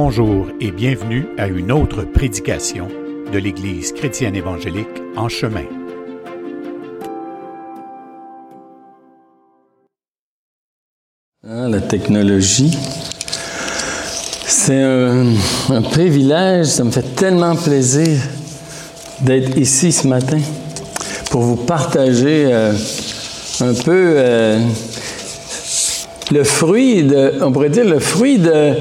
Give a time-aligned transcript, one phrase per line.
[0.00, 2.86] Bonjour et bienvenue à une autre prédication
[3.32, 4.86] de l'Église chrétienne évangélique
[5.16, 5.64] en chemin.
[11.42, 12.78] Hein, la technologie,
[14.46, 18.20] c'est un, privilège, ça me fait tellement plaisir
[19.22, 20.38] d'être ici ce matin
[21.32, 22.72] pour vous partager euh,
[23.62, 24.60] un peu euh,
[26.30, 28.74] le fruit de, on pourrait dire le fruit de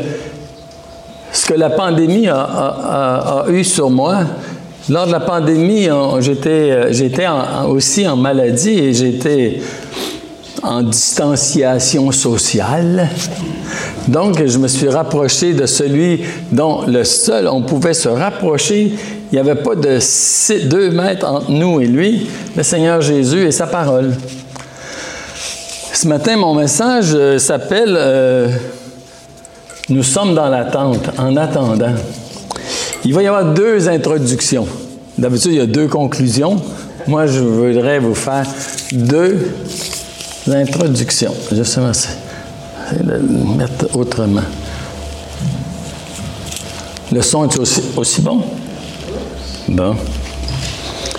[1.48, 4.20] que la pandémie a, eu sur moi.
[4.90, 5.88] Lors de la pandémie,
[6.20, 9.62] j'étais euh, aussi en maladie et j'étais
[10.62, 13.10] en distanciation sociale.
[14.08, 18.94] Donc, je me suis rapproché de celui dont le seul on pouvait se rapprocher.
[19.32, 20.00] Il n'y avait pas de
[20.68, 24.16] deux mètres entre nous et lui, le Seigneur Jésus et sa parole.
[25.94, 28.50] Ce matin, mon message euh, s'appelle euh,
[29.90, 31.94] Nous sommes dans l'attente, en attendant.
[33.06, 34.68] Il va y avoir deux introductions.
[35.18, 36.58] D'habitude, il y a deux conclusions.
[37.08, 38.46] Moi, je voudrais vous faire
[38.92, 39.38] deux
[40.52, 41.34] introductions.
[41.54, 43.20] Justement, c'est de le
[43.58, 44.42] mettre autrement.
[47.12, 48.42] Le son est aussi, aussi bon?
[49.70, 49.96] Bon.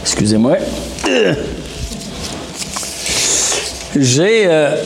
[0.03, 0.57] Excusez-moi.
[1.09, 1.35] Euh.
[3.97, 4.77] J'ai euh,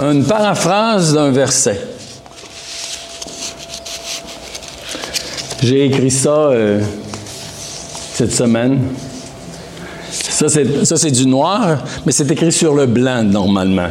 [0.00, 1.80] une paraphrase d'un verset.
[5.62, 6.80] J'ai écrit ça euh,
[8.12, 8.80] cette semaine.
[10.10, 13.88] Ça, c'est, du noir, mais c'est écrit sur le blanc normalement.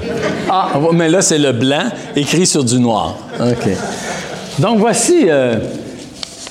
[0.48, 3.16] Ah, mais là, c'est le blanc écrit sur du noir.
[3.40, 3.70] OK.
[4.60, 5.56] Donc, voici euh,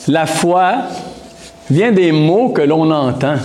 [0.09, 0.79] la foi
[1.71, 3.37] vient des mots que l'on entend.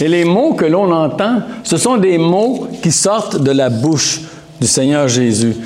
[0.00, 4.20] Et les mots que l'on entend, ce sont des mots qui sortent de la bouche
[4.60, 5.56] du Seigneur Jésus.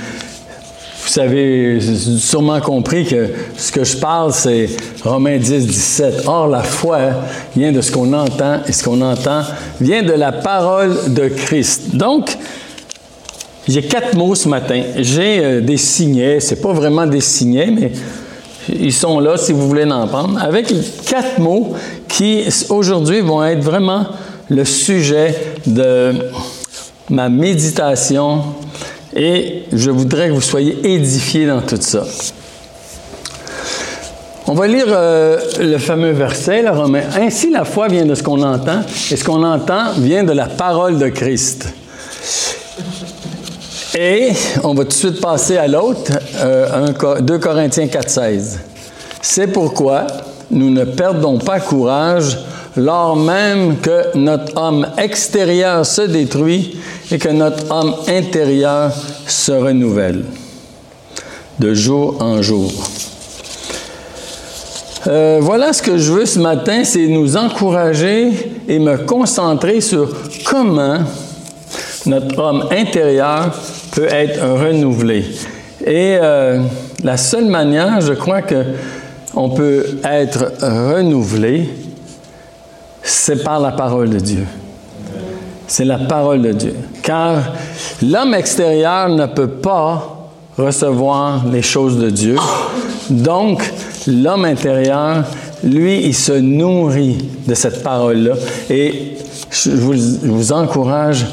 [1.06, 1.80] Vous avez
[2.18, 4.68] sûrement compris que ce que je parle, c'est
[5.02, 6.22] Romains 10, 17.
[6.26, 6.98] Or, la foi
[7.54, 9.42] vient de ce qu'on entend, et ce qu'on entend
[9.80, 11.94] vient de la parole de Christ.
[11.94, 12.36] Donc,
[13.68, 14.82] j'ai quatre mots ce matin.
[14.96, 17.92] J'ai euh, des signets, c'est pas vraiment des signets, mais
[18.68, 20.72] ils sont là si vous voulez en prendre, avec
[21.06, 21.74] quatre mots
[22.08, 24.06] qui aujourd'hui vont être vraiment
[24.48, 25.34] le sujet
[25.66, 26.12] de
[27.10, 28.42] ma méditation
[29.14, 32.04] et je voudrais que vous soyez édifiés dans tout ça.
[34.46, 37.02] On va lire euh, le fameux verset, le Romain.
[37.18, 38.80] Ainsi, la foi vient de ce qu'on entend,
[39.10, 41.66] et ce qu'on entend vient de la parole de Christ.
[43.96, 44.30] Et
[44.62, 48.58] on va tout de suite passer à l'autre, euh, un Co- 2 Corinthiens 4, 16.
[49.22, 50.06] C'est pourquoi
[50.50, 52.38] nous ne perdons pas courage
[52.76, 56.76] lors même que notre homme extérieur se détruit
[57.14, 58.92] et que notre homme intérieur
[59.28, 60.24] se renouvelle
[61.60, 62.72] de jour en jour.
[65.06, 68.32] Euh, voilà ce que je veux ce matin, c'est nous encourager
[68.66, 70.08] et me concentrer sur
[70.44, 70.98] comment
[72.06, 73.52] notre homme intérieur
[73.92, 75.24] peut être renouvelé.
[75.86, 76.62] Et euh,
[77.04, 78.64] la seule manière, je crois que
[79.36, 81.68] on peut être renouvelé,
[83.04, 84.46] c'est par la parole de Dieu.
[85.68, 86.74] C'est la parole de Dieu.
[87.04, 87.52] Car
[88.02, 92.36] l'homme extérieur ne peut pas recevoir les choses de Dieu.
[93.10, 93.62] Donc,
[94.06, 95.22] l'homme intérieur,
[95.62, 98.36] lui, il se nourrit de cette parole-là.
[98.70, 99.18] Et
[99.50, 101.26] je vous, encourage,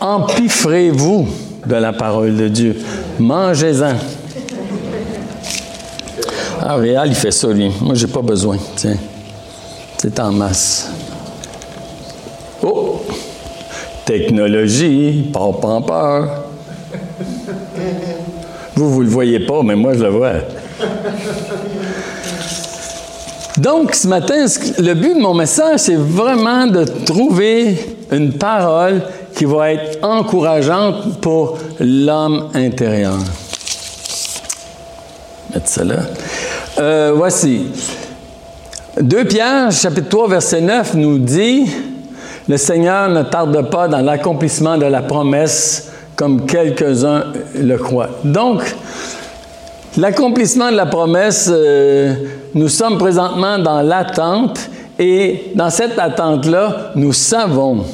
[0.00, 1.28] empiffrez-vous
[1.66, 2.76] de la parole de Dieu.
[3.18, 3.92] Mangez-en.
[6.62, 7.70] Ah, Réal, il fait ça, lui.
[7.82, 8.56] Moi, j'ai pas besoin.
[8.76, 8.96] Tiens.
[9.98, 10.90] C'est en masse.
[12.62, 13.02] Oh!
[14.04, 16.44] Technologie, pas pas peur.
[18.76, 20.32] Vous, vous le voyez pas, mais moi, je le vois.
[23.58, 24.46] Donc, ce matin,
[24.78, 27.78] le but de mon message, c'est vraiment de trouver
[28.10, 29.02] une parole
[29.36, 33.18] qui va être encourageante pour l'homme intérieur.
[35.52, 35.96] Mettre ça là.
[36.78, 37.66] Euh, voici.
[39.00, 41.66] 2 Pierre, chapitre 3, verset 9, nous dit
[42.48, 47.24] Le Seigneur ne tarde pas dans l'accomplissement de la promesse, comme quelques-uns
[47.58, 48.10] le croient.
[48.22, 48.62] Donc,
[49.96, 52.14] l'accomplissement de la promesse, euh,
[52.54, 54.68] nous sommes présentement dans l'attente,
[54.98, 57.84] et dans cette attente-là, nous savons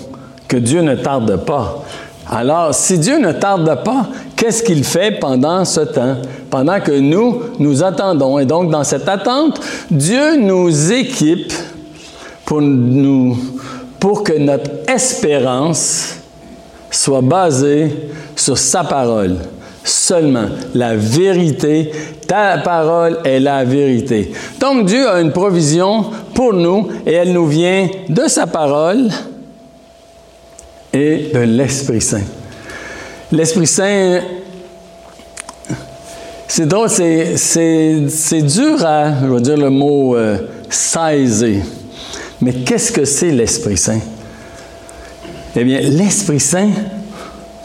[0.49, 1.85] que Dieu ne tarde pas.
[2.29, 4.07] Alors, si Dieu ne tarde pas,
[4.37, 6.17] qu'est-ce qu'il fait pendant ce temps?
[6.51, 8.39] Pendant que nous, nous attendons.
[8.39, 9.61] Et donc, dans cette attente,
[9.91, 11.53] Dieu nous équipe
[12.45, 13.39] pour, nous,
[14.01, 16.17] pour que notre espérance
[16.91, 17.91] soit basée
[18.35, 19.37] sur sa parole.
[19.85, 20.47] seulement.
[20.75, 21.91] La vérité,
[22.27, 24.33] ta parole est la vérité.
[24.61, 26.05] Donc Dieu a une provision
[26.35, 29.09] pour nous et elle nous vient de sa parole
[30.93, 32.23] et de l'Esprit Saint.
[33.33, 34.21] L'Esprit Saint,
[36.49, 40.37] c'est drôle, c'est dur à, je vais dire le mot, euh,
[40.69, 41.63] saisir.
[42.41, 44.01] Mais qu'est-ce que c'est l'Esprit Saint?
[45.57, 46.71] Eh bien, l'Esprit Saint,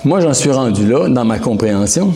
[0.03, 2.13] moi j'en suis rendu là dans ma compréhension,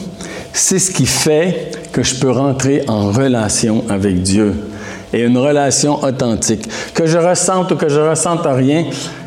[0.52, 4.54] c'est ce qui fait que je peux rentrer en relation avec Dieu
[5.14, 6.68] et une relation authentique.
[6.94, 8.86] Que je ressente ou que je ressente rien,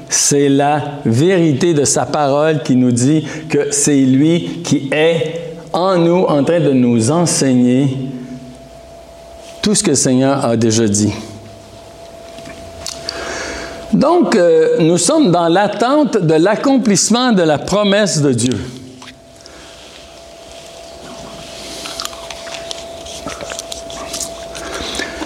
[0.08, 5.96] c'est la vérité de sa parole qui nous dit que c'est lui qui est en
[5.96, 7.88] nous en train de nous enseigner
[9.62, 11.12] tout ce que le Seigneur a déjà dit.
[13.92, 18.58] Donc, euh, nous sommes dans l'attente de l'accomplissement de la promesse de Dieu.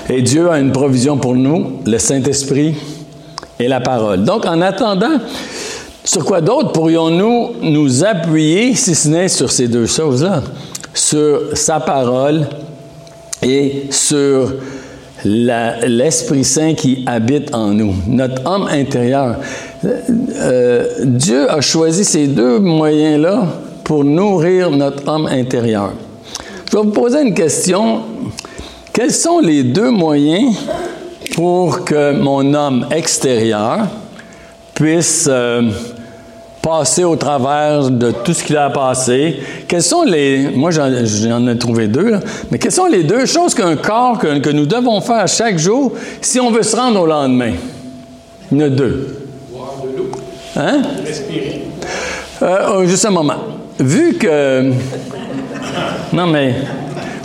[0.08, 2.74] Et Dieu a une provision pour nous, le Saint-Esprit
[3.58, 4.24] et la parole.
[4.24, 5.18] Donc, en attendant,
[6.04, 10.42] sur quoi d'autre pourrions-nous nous appuyer, si ce n'est sur ces deux choses-là,
[10.94, 12.46] sur sa parole
[13.42, 14.54] et sur
[15.24, 19.36] l'Esprit Saint qui habite en nous, notre homme intérieur.
[19.84, 23.46] Euh, Dieu a choisi ces deux moyens-là
[23.84, 25.92] pour nourrir notre homme intérieur.
[26.70, 28.00] Je vais vous poser une question.
[28.92, 30.56] Quels sont les deux moyens
[31.34, 33.86] pour que mon homme extérieur
[34.74, 35.70] puisse euh,
[36.66, 39.36] passer au travers de tout ce qu'il a passé.
[39.68, 40.50] Quels sont les.
[40.50, 42.14] Moi, j'en ai trouvé deux,
[42.50, 46.40] mais quelles sont les deux choses qu'un corps, que, nous devons faire chaque jour si
[46.40, 47.52] on veut se rendre au lendemain?
[48.50, 49.16] Il y en a deux.
[49.52, 50.10] Boire de l'eau.
[50.56, 50.82] Hein?
[51.06, 51.62] Respirer.
[52.42, 53.36] Euh, oh, juste un moment.
[53.78, 54.72] Vu que.
[56.12, 56.56] Non, mais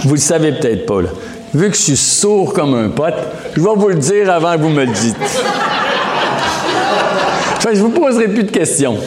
[0.04, 1.10] vous le savez peut-être pas, là.
[1.54, 3.16] Vu que je suis sourd comme un pote,
[3.56, 5.18] je vais vous le dire avant que vous me le dites.
[7.64, 8.98] Je ne vous poserai plus de questions.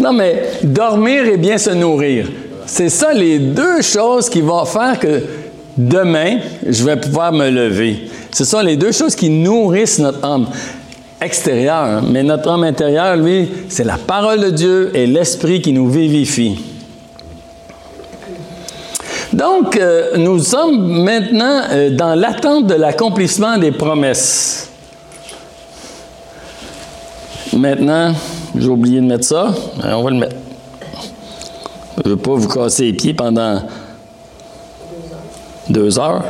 [0.00, 2.26] Non, mais dormir et bien se nourrir.
[2.66, 5.22] C'est ça les deux choses qui vont faire que
[5.76, 8.08] demain, je vais pouvoir me lever.
[8.32, 10.46] Ce sont les deux choses qui nourrissent notre âme
[11.20, 12.02] extérieure.
[12.02, 16.58] Mais notre âme intérieure, lui, c'est la parole de Dieu et l'esprit qui nous vivifie.
[19.32, 24.70] Donc, euh, nous sommes maintenant euh, dans l'attente de l'accomplissement des promesses.
[27.56, 28.12] Maintenant,
[28.56, 29.54] j'ai oublié de mettre ça.
[29.84, 30.36] on va le mettre.
[31.96, 33.62] Je ne veux pas vous casser les pieds pendant
[35.68, 36.24] deux heures.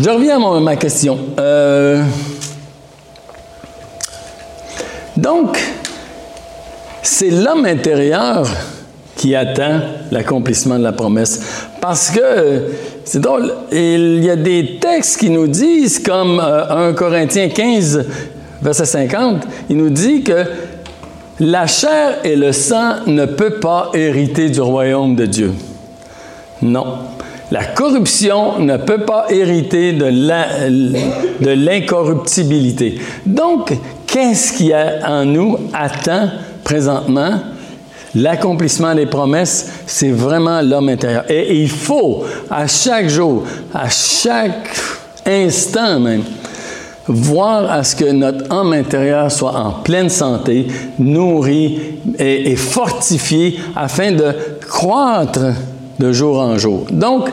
[0.00, 1.18] Je reviens à ma question.
[1.38, 2.02] Euh,
[5.16, 5.58] donc,
[7.02, 8.46] c'est l'homme intérieur
[9.16, 11.40] qui attend l'accomplissement de la promesse.
[11.80, 12.70] Parce que,
[13.08, 18.04] c'est drôle, il y a des textes qui nous disent, comme 1 euh, Corinthiens 15,
[18.60, 20.44] verset 50, il nous dit que
[21.40, 25.54] la chair et le sang ne peuvent pas hériter du royaume de Dieu.
[26.60, 26.98] Non.
[27.50, 30.04] La corruption ne peut pas hériter de
[31.48, 33.00] l'incorruptibilité.
[33.24, 33.72] Donc,
[34.06, 36.28] qu'est-ce qui en nous attend
[36.62, 37.40] présentement?
[38.14, 41.24] L'accomplissement des promesses, c'est vraiment l'homme intérieur.
[41.28, 44.68] Et il faut, à chaque jour, à chaque
[45.26, 46.22] instant même,
[47.06, 50.66] voir à ce que notre homme intérieur soit en pleine santé,
[50.98, 51.80] nourri
[52.18, 54.32] et, fortifié afin de
[54.66, 55.54] croître
[55.98, 56.86] de jour en jour.
[56.90, 57.28] Donc,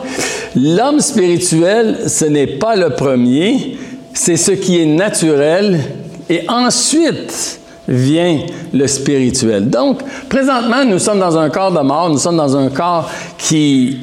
[0.54, 3.76] l'homme spirituel, ce n'est pas le premier,
[4.12, 5.80] c'est ce qui est naturel.
[6.28, 8.40] Et ensuite, vient
[8.72, 9.68] le spirituel.
[9.68, 13.98] Donc, présentement, nous sommes dans un corps de mort, nous sommes dans un corps qui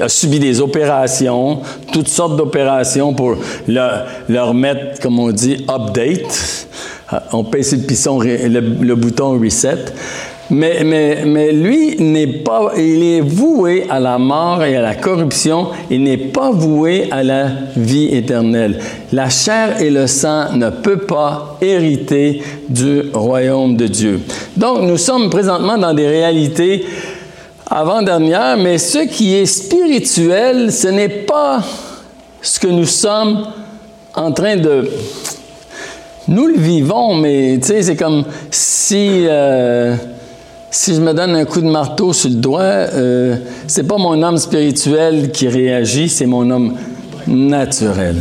[0.00, 1.60] a subi des opérations,
[1.92, 3.88] toutes sortes d'opérations pour le,
[4.28, 6.66] leur mettre, comme on dit, update.
[7.32, 9.86] On pèse le, piston, le bouton reset.
[10.50, 14.94] Mais, mais, mais lui n'est pas, il est voué à la mort et à la
[14.94, 18.78] corruption, il n'est pas voué à la vie éternelle.
[19.12, 24.20] La chair et le sang ne peuvent pas hériter du royaume de Dieu.
[24.56, 26.86] Donc nous sommes présentement dans des réalités
[27.70, 31.60] avant-dernières, mais ce qui est spirituel, ce n'est pas
[32.40, 33.46] ce que nous sommes
[34.14, 34.88] en train de...
[36.26, 39.26] Nous le vivons, mais tu sais, c'est comme si...
[39.26, 39.94] Euh,
[40.70, 44.22] si je me donne un coup de marteau sur le doigt, euh, c'est pas mon
[44.22, 46.74] homme spirituel qui réagit, c'est mon homme
[47.26, 48.16] naturel.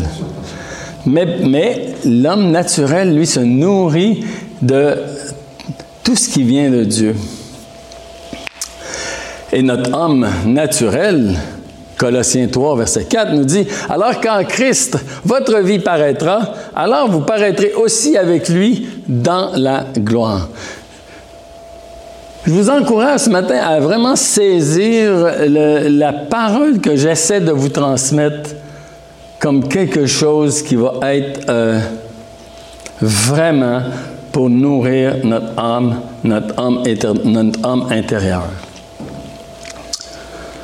[1.06, 4.24] Mais, mais l'homme naturel, lui, se nourrit
[4.62, 4.96] de
[6.04, 7.16] tout ce qui vient de Dieu.
[9.52, 11.36] Et notre homme naturel,
[11.98, 17.74] Colossiens 3, verset 4 nous dit, Alors quand Christ, votre vie paraîtra, alors vous paraîtrez
[17.74, 20.50] aussi avec lui dans la gloire.
[22.48, 28.52] Je vous encourage ce matin à vraiment saisir la parole que j'essaie de vous transmettre
[29.38, 31.78] comme quelque chose qui va être euh,
[33.02, 33.82] vraiment
[34.32, 36.84] pour nourrir notre âme, notre âme,
[37.26, 38.48] notre âme intérieure.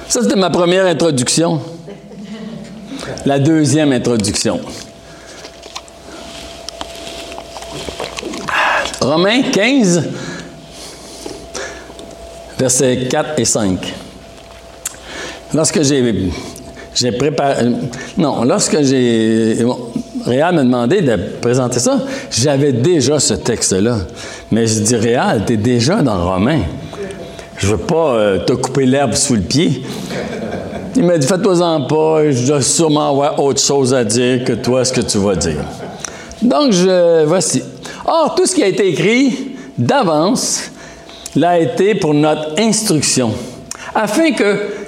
[0.07, 1.59] Ça, c'était ma première introduction.
[3.25, 4.61] La deuxième introduction.
[9.01, 10.07] Romains 15,
[12.57, 13.93] versets 4 et 5.
[15.53, 17.65] Lorsque j'ai, préparé.
[18.17, 19.57] Non, lorsque j'ai.
[20.25, 21.99] Réal m'a demandé de présenter ça,
[22.31, 23.97] j'avais déjà ce texte-là.
[24.51, 26.61] Mais je dis, Réal, tu es déjà dans Romains.
[27.57, 29.83] Je veux pas euh, te couper l'herbe sous le pied.
[30.95, 34.85] Il m'a dit, fais-toi-en pas, je dois sûrement avoir autre chose à dire que toi,
[34.85, 35.65] ce que tu vas dire.
[36.41, 37.61] Donc, je, voici.
[38.05, 40.71] Or, tout ce qui a été écrit d'avance
[41.35, 43.31] l'a été pour notre instruction,
[43.95, 44.83] afin que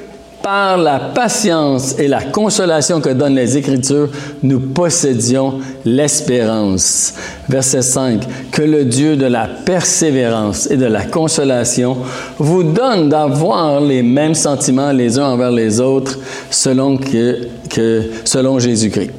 [0.45, 4.09] par la patience et la consolation que donnent les Écritures,
[4.43, 7.15] nous possédions l'espérance.
[7.49, 8.21] Verset 5.
[8.51, 11.97] Que le Dieu de la persévérance et de la consolation
[12.37, 16.19] vous donne d'avoir les mêmes sentiments les uns envers les autres
[16.51, 19.13] selon, que, que selon Jésus-Christ.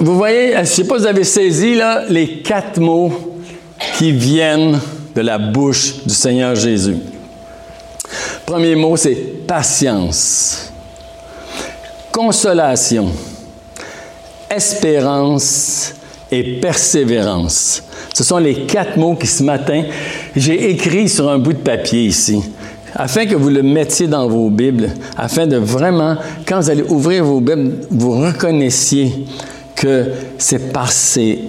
[0.00, 3.12] Vous voyez, je ne sais pas si vous avez saisi là, les quatre mots
[3.98, 4.78] qui viennent
[5.16, 6.98] de la bouche du Seigneur Jésus.
[8.44, 9.14] Premier mot, c'est
[9.46, 10.70] patience,
[12.12, 13.08] consolation,
[14.50, 15.94] espérance
[16.30, 17.82] et persévérance.
[18.12, 19.84] Ce sont les quatre mots qui ce matin,
[20.36, 22.42] j'ai écrit sur un bout de papier ici,
[22.94, 27.24] afin que vous le mettiez dans vos Bibles, afin de vraiment, quand vous allez ouvrir
[27.24, 29.26] vos Bibles, vous reconnaissiez
[29.74, 31.40] que c'est par ces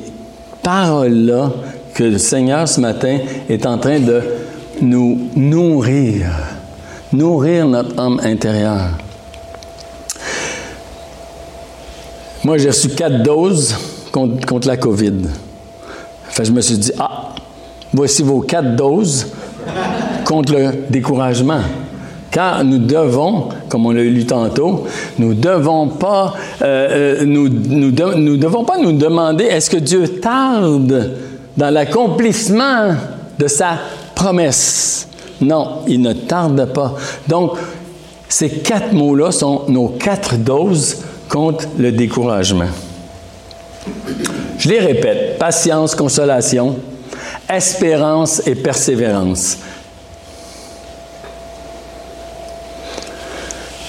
[0.63, 1.51] paroles-là
[1.97, 3.17] que le Seigneur ce matin
[3.49, 4.21] est en train de
[4.81, 6.27] nous nourrir
[7.11, 8.89] nourrir notre âme intérieure.
[12.43, 13.75] Moi, j'ai reçu quatre doses
[14.11, 15.13] contre, la COVID.
[16.29, 17.29] Enfin, je me suis dit, ah,
[17.93, 19.27] voici vos quatre doses
[20.25, 21.61] contre le découragement.
[22.29, 24.85] Car nous devons, comme on l'a lu tantôt,
[25.17, 26.27] nous devons euh,
[26.61, 31.15] euh, nous, nous devons pas nous demander est-ce que Dieu tarde
[31.57, 32.95] dans l'accomplissement
[33.37, 33.79] de sa
[34.15, 35.07] promesse.
[35.41, 36.95] Non, il ne tarde pas.
[37.27, 37.57] Donc,
[38.29, 42.67] ces quatre mots-là sont nos quatre doses contre le découragement.
[44.57, 46.77] Je les répète, patience, consolation,
[47.49, 49.57] espérance et persévérance.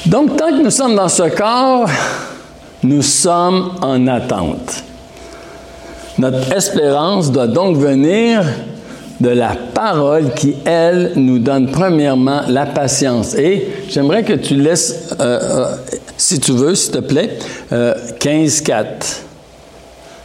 [0.07, 1.89] Donc, tant que nous sommes dans ce corps,
[2.83, 4.85] nous sommes en attente.
[6.19, 8.43] Notre espérance doit donc venir
[9.21, 13.35] de la parole qui, elle, nous donne premièrement la patience.
[13.35, 15.67] Et j'aimerais que tu laisses, euh, euh,
[16.17, 17.39] si tu veux, s'il te plaît,
[17.73, 19.23] euh, 15.4.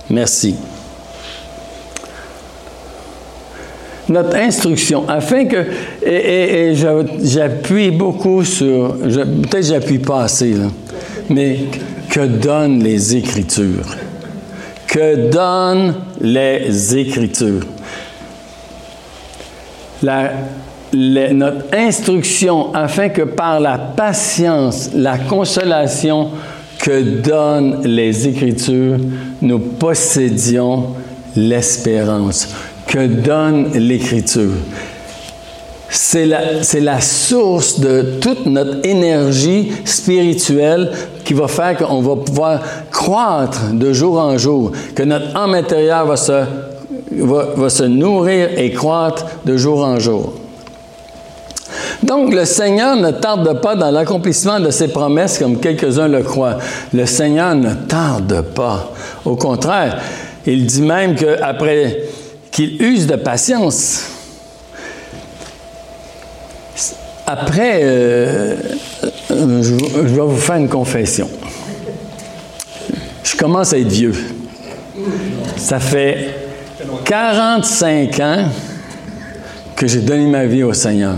[0.09, 0.55] Merci.
[4.09, 5.65] Notre instruction, afin que,
[6.05, 6.75] et,
[7.23, 10.65] j'appuie beaucoup sur, peut-être j'appuie pas assez, là,
[11.29, 11.59] mais
[12.09, 13.95] que donnent les Écritures?
[14.93, 17.65] Que donnent les Écritures?
[20.93, 26.29] notre instruction afin que par la patience, la consolation
[26.77, 28.99] que donnent les Écritures,
[29.41, 30.93] nous possédions
[31.35, 32.49] l'espérance
[32.85, 34.51] que donne l'Écriture?
[35.95, 40.91] C'est la, source de toute notre énergie spirituelle
[41.23, 46.07] qui va faire qu'on va pouvoir croître de jour en jour, que notre âme intérieure
[46.07, 46.45] va se
[47.11, 50.33] va, se nourrir et croître de jour en jour.
[52.01, 56.57] Donc, le Seigneur ne tarde pas dans l'accomplissement de ses promesses comme quelques-uns le croient.
[56.91, 58.91] Le Seigneur ne tarde pas.
[59.25, 60.01] Au contraire,
[60.47, 62.05] il dit même qu'après
[62.51, 64.12] qu'il use de patience,
[67.25, 68.55] après, euh,
[69.29, 71.29] je, vais vous faire une confession.
[73.23, 74.15] Je commence à être vieux.
[75.57, 76.35] Ça fait
[77.05, 78.45] 45 ans
[79.75, 81.15] que j'ai donné ma vie au Seigneur.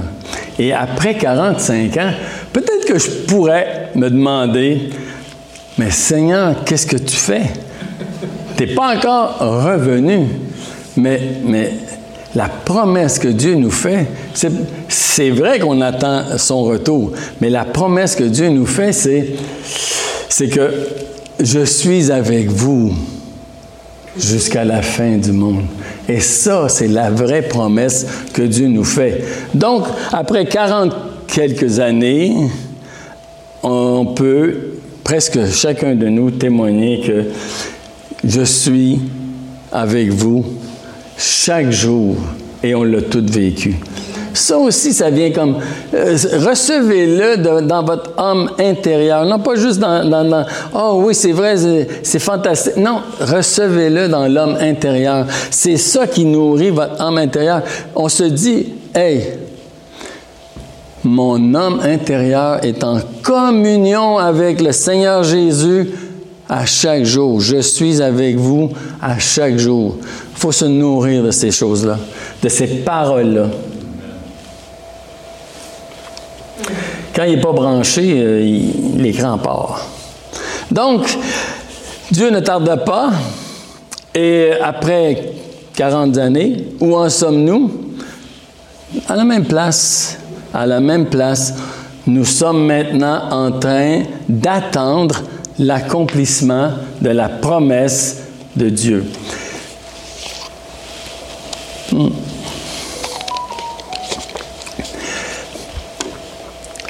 [0.58, 2.12] Et après 45 ans,
[2.54, 4.90] peut-être que je pourrais me demander,
[5.78, 7.44] mais Seigneur, qu'est-ce que tu fais?
[8.56, 10.28] Tu n'es pas encore revenu.
[10.98, 11.74] Mais, mais
[12.36, 14.08] la promesse que Dieu nous fait,
[14.90, 20.72] c'est vrai qu'on attend son retour, mais la promesse que Dieu nous fait, c'est que
[21.40, 22.94] je suis avec vous
[24.18, 25.64] jusqu'à la fin du monde.
[26.08, 29.24] Et ça, c'est la vraie promesse que Dieu nous fait.
[29.54, 30.94] Donc, après 40
[31.28, 32.36] quelques années,
[33.64, 37.24] on peut presque chacun de nous témoigner que
[38.24, 39.00] je suis
[39.72, 40.46] avec vous
[41.18, 42.16] chaque jour
[42.64, 43.76] et on l'a tout vécu.
[44.34, 45.60] Ça aussi, ça vient comme
[45.94, 51.56] euh, recevez-le dans votre âme intérieure, non pas juste dans, dans, oh oui c'est vrai
[52.04, 52.76] c'est fantastique.
[52.76, 55.26] Non, recevez-le dans l'homme intérieur.
[55.50, 57.62] C'est ça qui nourrit votre âme intérieure.
[57.96, 59.22] On se dit, hey,
[61.06, 65.92] mon âme intérieure est en communion avec le Seigneur Jésus
[66.50, 67.42] à chaque jour.
[67.42, 68.70] Je suis avec vous
[69.02, 69.98] à chaque jour.
[70.02, 71.98] Il faut se nourrir de ces choses-là,
[72.42, 73.48] de ces paroles-là.
[77.16, 78.60] Quand il n'est pas branché, euh,
[78.98, 79.88] l'écran part.
[80.70, 81.18] Donc,
[82.12, 83.12] Dieu ne tarde pas,
[84.14, 85.32] et après
[85.76, 87.72] 40 années, où en sommes-nous?
[89.08, 90.18] À la même place.
[90.54, 91.54] À la même place.
[92.08, 95.22] Nous sommes maintenant en train d'attendre
[95.60, 96.72] l'accomplissement
[97.02, 98.24] de la promesse
[98.56, 99.06] de Dieu.
[101.92, 102.10] Hmm.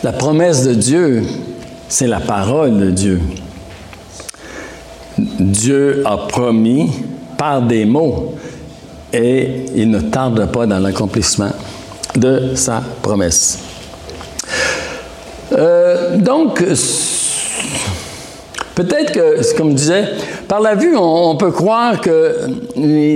[0.03, 1.23] La promesse de Dieu,
[1.89, 3.21] c'est la parole de Dieu.
[5.17, 6.91] Dieu a promis
[7.37, 8.35] par des mots
[9.13, 11.51] et il ne tarde pas dans l'accomplissement
[12.15, 13.59] de sa promesse.
[15.51, 16.63] Euh, donc,
[18.75, 20.05] peut-être que, comme je disais,
[20.47, 22.35] par la vue, on, peut croire que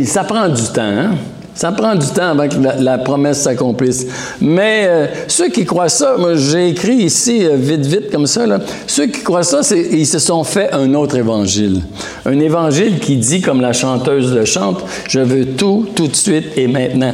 [0.05, 0.81] ça prend du temps.
[0.81, 1.11] Hein?
[1.53, 4.07] Ça prend du temps avant que la, promesse s'accomplisse.
[4.39, 8.45] Mais euh, ceux qui croient ça, moi j'ai écrit ici euh, vite, vite comme ça,
[8.87, 11.81] ceux qui croient ça, ils se sont fait un autre évangile.
[12.25, 16.45] Un évangile qui dit, comme la chanteuse le chante, je veux tout, tout de suite
[16.55, 17.13] et maintenant.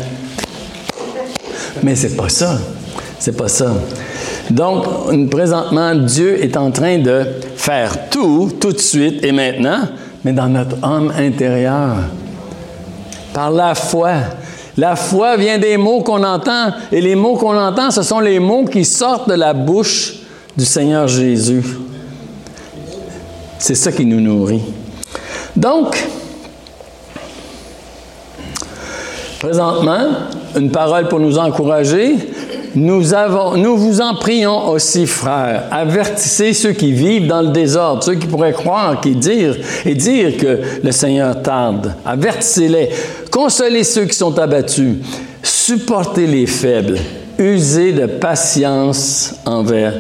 [1.82, 2.60] Mais c'est pas ça.
[3.18, 3.74] C'est pas ça.
[4.52, 7.26] Donc, présentement, Dieu est en train de
[7.66, 9.88] faire tout, tout de suite et maintenant,
[10.24, 11.96] mais dans notre âme intérieure
[13.34, 14.14] par la foi.
[14.78, 18.40] La foi vient des mots qu'on entend, et les mots qu'on entend, ce sont les
[18.40, 20.14] mots qui sortent de la bouche
[20.56, 21.64] du Seigneur Jésus.
[23.58, 24.62] C'est ça qui nous nourrit.
[25.56, 26.08] Donc,
[29.40, 30.10] présentement,
[30.56, 32.16] une parole pour nous encourager,
[32.76, 38.04] nous, avons, nous vous en prions aussi, frères, avertissez ceux qui vivent dans le désordre,
[38.04, 41.94] ceux qui pourraient croire dire, et dire que le Seigneur tarde.
[42.06, 42.90] Avertissez-les.
[43.32, 44.98] Consolez ceux qui sont abattus.
[45.42, 46.98] Supportez les faibles.
[47.38, 49.94] Usez de patience envers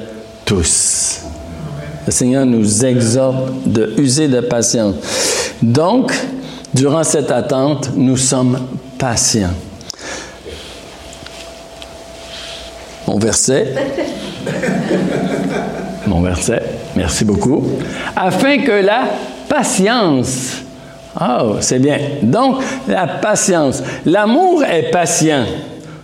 [0.43, 1.21] tous.
[2.05, 4.95] Le Seigneur nous exhorte de user de patience.
[5.61, 6.13] Donc,
[6.73, 8.59] durant cette attente, nous sommes
[8.97, 9.53] patients.
[13.15, 13.67] Mon verset.
[16.05, 16.61] Mon verset.
[16.97, 17.63] Merci beaucoup.
[18.13, 19.03] Afin que la
[19.47, 20.57] patience.
[21.21, 21.97] Oh, c'est bien.
[22.23, 23.81] Donc, la patience.
[24.05, 25.45] L'amour est patient.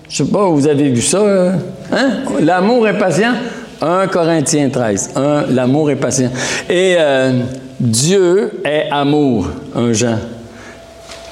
[0.07, 1.17] Je ne sais pas, vous avez vu ça?
[1.17, 1.51] Euh,
[1.91, 2.11] hein?
[2.39, 3.33] L'amour est patient?
[3.81, 5.11] 1 Corinthiens 13.
[5.49, 6.29] L'amour est patient.
[6.69, 7.41] Et euh,
[7.77, 10.17] Dieu est amour, un Jean.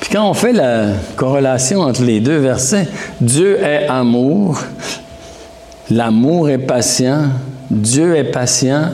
[0.02, 2.88] Puis quand on fait la corrélation entre les deux versets,
[3.22, 4.60] Dieu est amour,
[5.92, 7.30] L'amour est patient,
[7.72, 8.92] Dieu est patient,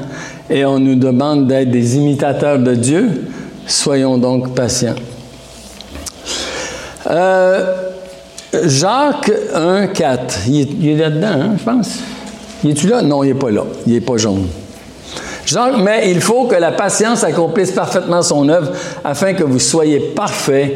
[0.49, 3.25] et on nous demande d'être des imitateurs de Dieu.
[3.67, 4.95] Soyons donc patients.
[7.09, 7.75] Euh,
[8.63, 10.39] Jacques 1, 4.
[10.47, 11.99] Il est, là-dedans, hein, je pense.
[12.63, 13.01] Il est-tu là?
[13.01, 13.63] Non, il n'est pas là.
[13.85, 14.47] Il n'est pas jaune.
[15.45, 18.71] Jacques, mais il faut que la patience accomplisse parfaitement son œuvre
[19.03, 20.71] afin que vous soyez parfaits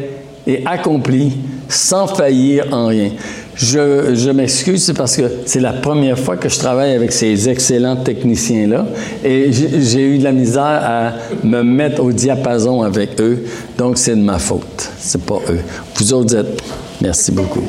[0.46, 1.32] et accomplis
[1.68, 3.10] sans faillir en rien.
[3.62, 7.96] Je, m'excuse, c'est parce que c'est la première fois que je travaille avec ces excellents
[7.96, 8.86] techniciens-là
[9.22, 11.12] et j'ai eu de la misère à
[11.44, 13.44] me mettre au diapason avec eux,
[13.76, 14.90] donc c'est de ma faute.
[14.98, 15.60] C'est pas eux.
[15.96, 16.62] Vous autres êtes.
[17.02, 17.62] Merci beaucoup.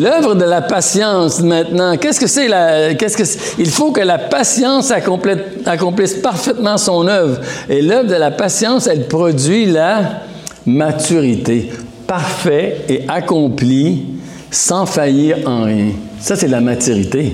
[0.00, 2.48] L'œuvre de la patience maintenant, qu'est-ce que c'est
[3.58, 7.40] il faut que la patience accomplisse parfaitement son œuvre.
[7.68, 10.22] Et l'œuvre de la patience, elle produit la
[10.64, 11.70] maturité
[12.06, 14.04] parfait et accompli
[14.50, 15.88] sans faillir en rien.
[16.20, 17.32] Ça, c'est la maturité.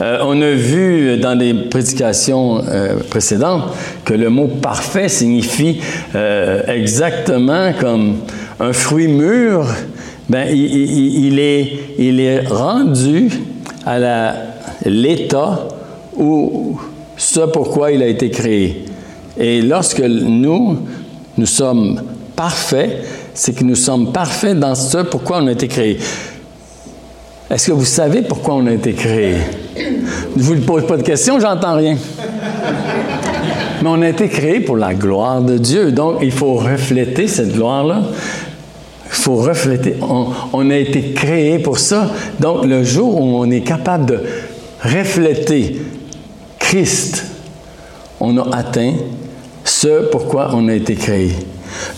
[0.00, 5.80] Euh, on a vu dans les prédications euh, précédentes que le mot parfait signifie
[6.14, 8.16] euh, exactement comme
[8.58, 9.66] un fruit mûr
[10.30, 13.30] ben, il, est, il est rendu
[13.84, 14.32] à
[14.86, 15.68] l'état
[16.16, 16.78] où
[17.16, 18.84] ce pourquoi il a été créé.
[19.36, 20.78] Et lorsque nous,
[21.36, 22.00] nous sommes
[22.36, 23.04] parfaits,
[23.40, 25.96] c'est que nous sommes parfaits dans ce pourquoi on a été créé.
[27.48, 29.36] Est-ce que vous savez pourquoi on a été créé?
[29.74, 29.82] Je
[30.36, 31.96] ne vous pose pas de questions, j'entends rien.
[33.82, 35.90] Mais on a été créé pour la gloire de Dieu.
[35.90, 38.02] Donc, il faut refléter cette gloire-là.
[39.06, 39.94] Il faut refléter.
[40.02, 42.10] On, on, a été créé pour ça.
[42.40, 44.18] Donc, le jour où on est capable de
[44.84, 45.80] refléter
[46.58, 47.24] Christ,
[48.20, 48.92] on a atteint
[49.64, 51.32] ce pourquoi on a été créé.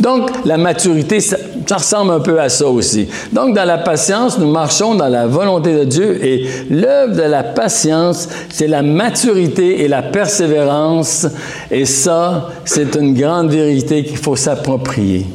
[0.00, 1.36] Donc, la maturité, ça,
[1.70, 3.08] ressemble un peu à ça aussi.
[3.32, 7.42] Donc, dans la patience, nous marchons dans la volonté de Dieu et l'œuvre de la
[7.42, 11.26] patience, c'est la maturité et la persévérance.
[11.70, 15.26] Et ça, c'est une grande vérité qu'il faut s'approprier.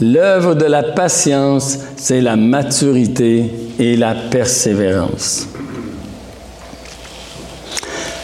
[0.00, 3.44] L'œuvre de la patience, c'est la maturité
[3.78, 5.46] et la persévérance.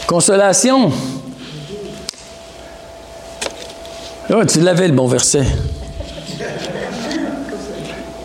[0.07, 0.91] Consolation.
[4.29, 5.45] Oh, tu l'avais le bon verset.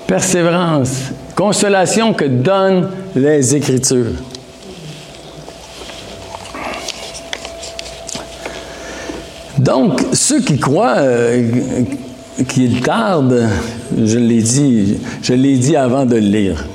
[0.08, 0.90] Persévérance,
[1.36, 4.14] consolation que donnent les Écritures.
[9.60, 11.84] Donc, ceux qui croient euh,
[12.48, 13.48] qu'il tarde,
[13.96, 16.66] je l'ai dit, je l'ai dit avant de le lire.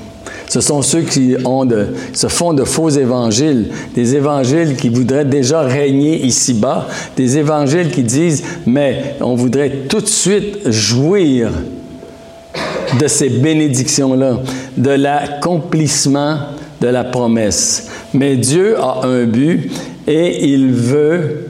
[0.47, 5.25] Ce sont ceux qui ont de, se font de faux évangiles, des évangiles qui voudraient
[5.25, 11.51] déjà régner ici-bas, des évangiles qui disent, mais on voudrait tout de suite jouir
[12.97, 14.39] de ces bénédictions-là,
[14.77, 16.37] de l'accomplissement
[16.79, 17.89] de la promesse.
[18.13, 19.69] Mais Dieu a un but
[20.07, 21.47] et il veut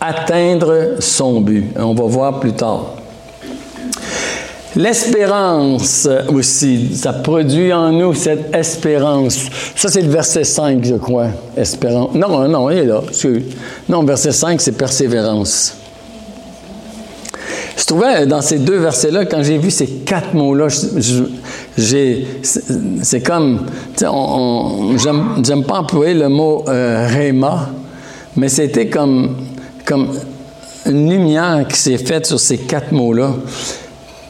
[0.00, 1.64] atteindre son but.
[1.76, 3.01] On va voir plus tard.
[4.74, 9.38] L'espérance aussi, ça produit en nous cette espérance.
[9.76, 11.28] Ça, c'est le verset 5, je crois.
[11.56, 12.14] Espérance.
[12.14, 13.02] Non, non, il est là.
[13.88, 15.76] Non, verset 5, c'est persévérance.
[17.76, 20.68] Je trouvais dans ces deux versets-là, quand j'ai vu ces quatre mots-là,
[21.76, 23.66] c'est comme,
[23.98, 27.70] j'aime pas employer le mot euh, réma,
[28.36, 29.36] mais c'était comme,
[29.84, 30.08] comme
[30.86, 33.34] une lumière qui s'est faite sur ces quatre mots-là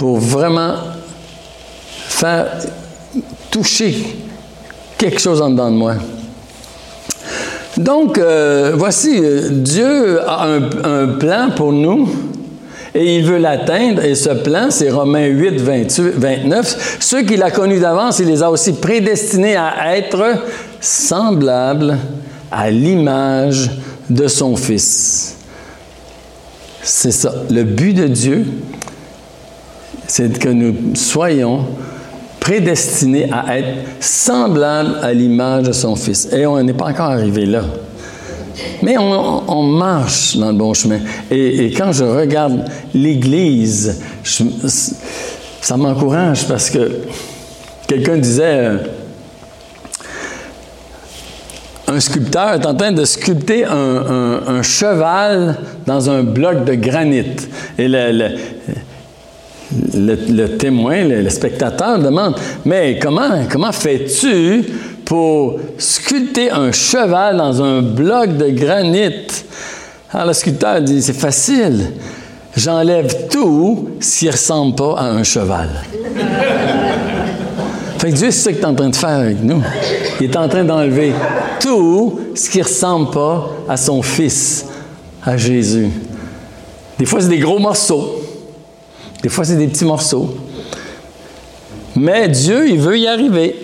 [0.02, 0.74] pour vraiment
[2.08, 2.58] faire
[3.52, 4.04] toucher
[4.98, 5.94] quelque chose en dedans de moi.
[7.76, 10.48] Donc, euh, voici, euh, Dieu a
[10.82, 12.08] un, plan pour nous
[12.92, 14.04] et il veut l'atteindre.
[14.04, 16.96] Et ce plan, c'est Romains 8, 29.
[16.98, 20.34] Ceux qu'il a connus d'avance, il les a aussi prédestinés à être
[20.80, 21.96] semblables
[22.50, 23.70] à l'image
[24.10, 25.36] de son Fils.
[26.82, 27.32] C'est ça.
[27.48, 28.44] Le but de Dieu,
[30.14, 31.64] c'est que nous soyons
[32.38, 36.28] prédestinés à être semblables à l'image de son Fils.
[36.30, 37.62] Et on n'est pas encore arrivé là.
[38.82, 40.98] Mais on, marche dans le bon chemin.
[41.30, 44.02] Et, quand je regarde l'Église,
[45.62, 46.90] ça m'encourage parce que
[47.86, 48.76] quelqu'un disait, euh,
[51.88, 57.48] un sculpteur est en train de sculpter un, cheval dans un bloc de granit.
[57.78, 58.28] Et le, le,
[60.58, 64.64] témoin, le, spectateur demande, mais comment, comment fais-tu
[65.04, 69.26] pour sculpter un cheval dans un bloc de granit?
[70.12, 71.92] Alors le sculpteur dit, c'est facile,
[72.56, 75.70] j'enlève tout s'il ne ressemble pas à un cheval.
[77.98, 79.62] fait que Dieu, c'est ce qu'il est en train de faire avec nous.
[80.20, 81.12] Il est en train d'enlever
[81.60, 84.66] tout ce qui ne ressemble pas à son Fils,
[85.24, 85.88] à Jésus.
[86.98, 88.21] Des fois, c'est des gros morceaux.
[89.22, 90.36] Des fois, c'est des petits morceaux.
[91.94, 93.54] Mais Dieu, il veut y arriver.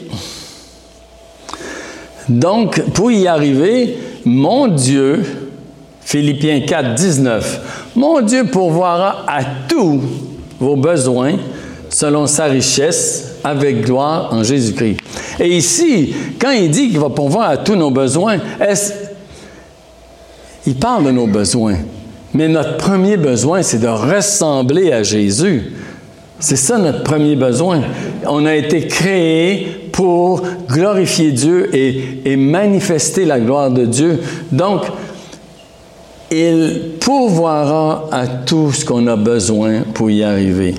[2.28, 5.24] Donc, pour y arriver, mon Dieu,
[6.02, 10.00] Philippiens 4, 19, mon Dieu pourvoira à tous
[10.60, 11.36] vos besoins
[11.88, 15.00] selon sa richesse avec gloire en Jésus-Christ.
[15.40, 18.38] Et ici, quand il dit qu'il va pourvoir à tous nos besoins,
[20.66, 21.76] il parle de nos besoins.
[22.38, 25.72] Mais notre premier besoin, c'est de ressembler à Jésus.
[26.38, 27.80] C'est ça notre premier besoin.
[28.28, 34.20] On a été créé pour glorifier Dieu et, manifester la gloire de Dieu.
[34.52, 34.82] Donc,
[36.30, 40.76] il pourvoira à tout ce qu'on a besoin pour y arriver.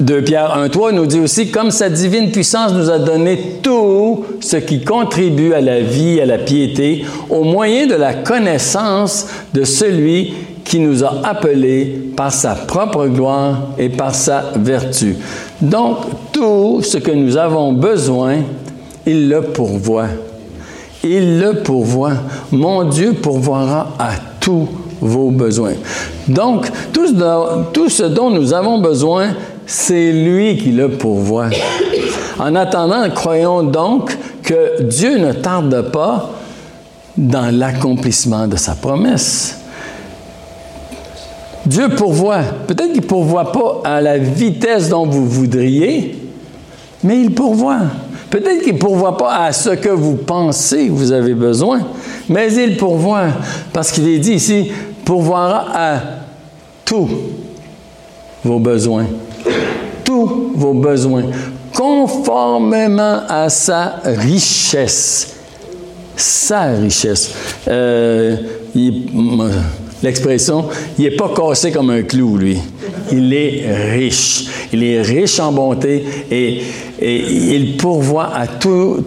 [0.00, 4.56] 2 Pierre 1.3 nous dit aussi, comme sa divine puissance nous a donné tout ce
[4.56, 10.32] qui contribue à la vie, à la piété, au moyen de la connaissance de celui
[10.64, 15.16] qui nous a appelés par sa propre gloire et par sa vertu.
[15.60, 15.98] Donc,
[16.32, 18.36] tout ce que nous avons besoin,
[19.06, 20.08] il le pourvoit.
[21.04, 22.12] Il le pourvoit.
[22.52, 24.68] Mon Dieu pourvoira à tous
[25.00, 25.74] vos besoins.
[26.28, 29.28] Donc, tout ce, dont nous avons besoin,
[29.70, 31.50] c'est lui qui le pourvoit.
[32.40, 36.32] En attendant, croyons donc que Dieu ne tarde pas
[37.16, 39.60] dans l'accomplissement de sa promesse.
[41.64, 42.42] Dieu pourvoit.
[42.66, 46.18] Peut-être qu'il ne pourvoit pas à la vitesse dont vous voudriez,
[47.04, 47.82] mais il pourvoit.
[48.28, 51.82] Peut-être qu'il ne pourvoit pas à ce que vous pensez que vous avez besoin,
[52.28, 53.28] mais il pourvoit.
[53.72, 54.72] Parce qu'il est dit ici,
[55.04, 56.00] pourvoira à
[56.84, 57.08] tous
[58.42, 59.06] vos besoins.
[60.04, 61.24] Tous vos besoins.
[61.74, 65.34] Conformément à sa richesse.
[66.16, 67.30] Sa richesse.
[67.68, 68.36] Euh,
[70.02, 70.64] L'expression,
[70.98, 72.56] il n'est pas cassé comme un clou, lui.
[73.12, 74.46] Il est riche.
[74.72, 76.62] Il est riche en bonté et,
[77.02, 79.04] il pourvoit à tous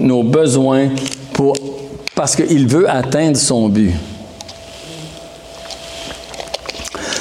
[0.00, 0.88] nos besoins
[1.32, 1.56] pour,
[2.14, 3.92] parce qu'il veut atteindre son but.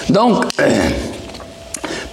[0.10, 0.45] Donc,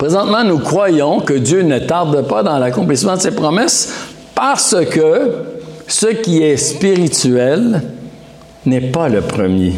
[0.02, 5.30] présentement, nous croyons que Dieu ne tarde pas dans l'accomplissement de ses promesses parce que
[5.86, 7.80] ce qui est spirituel
[8.66, 9.74] n'est pas le premier.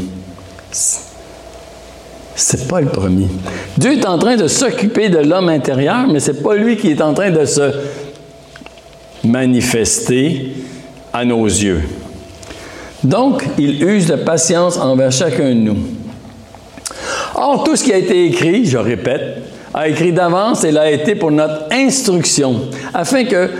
[2.34, 3.26] C'est pas le premier.
[3.76, 7.02] Dieu est en train de s'occuper de l'homme intérieur, mais c'est pas lui qui est
[7.02, 7.72] en train de se
[9.24, 10.54] manifester
[11.12, 11.82] à nos yeux.
[13.02, 15.76] Donc, il use de patience envers chacun de nous.
[17.34, 21.16] Or, tout ce qui a été écrit, je répète, a écrit d'avance et l'a été
[21.16, 22.60] pour notre instruction,
[22.94, 23.50] afin que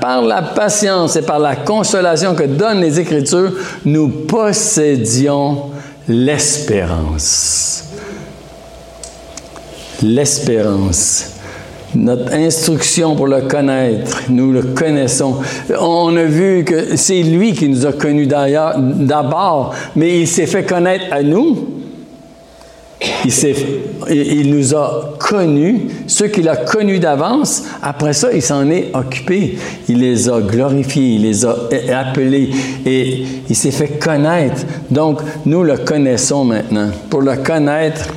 [0.00, 3.52] par la patience et par la consolation que donnent les Écritures,
[3.84, 5.70] nous possédions
[6.08, 7.84] l'espérance.
[10.02, 11.32] L'espérance.
[11.96, 15.38] Notre instruction pour le connaître, nous le connaissons.
[15.80, 20.62] On a vu que c'est lui qui nous a connus d'abord, mais il s'est fait
[20.62, 21.79] connaître à nous.
[23.24, 23.32] Il,
[24.10, 27.64] il, nous a connus, ceux qu'il a connus d'avance.
[27.82, 29.56] Après ça, il s'en est occupé.
[29.88, 31.56] Il les a glorifiés, il les a
[31.96, 32.50] appelés
[32.84, 34.62] et il s'est fait connaître.
[34.90, 36.90] Donc, nous le connaissons maintenant.
[37.08, 38.08] Pour le connaître,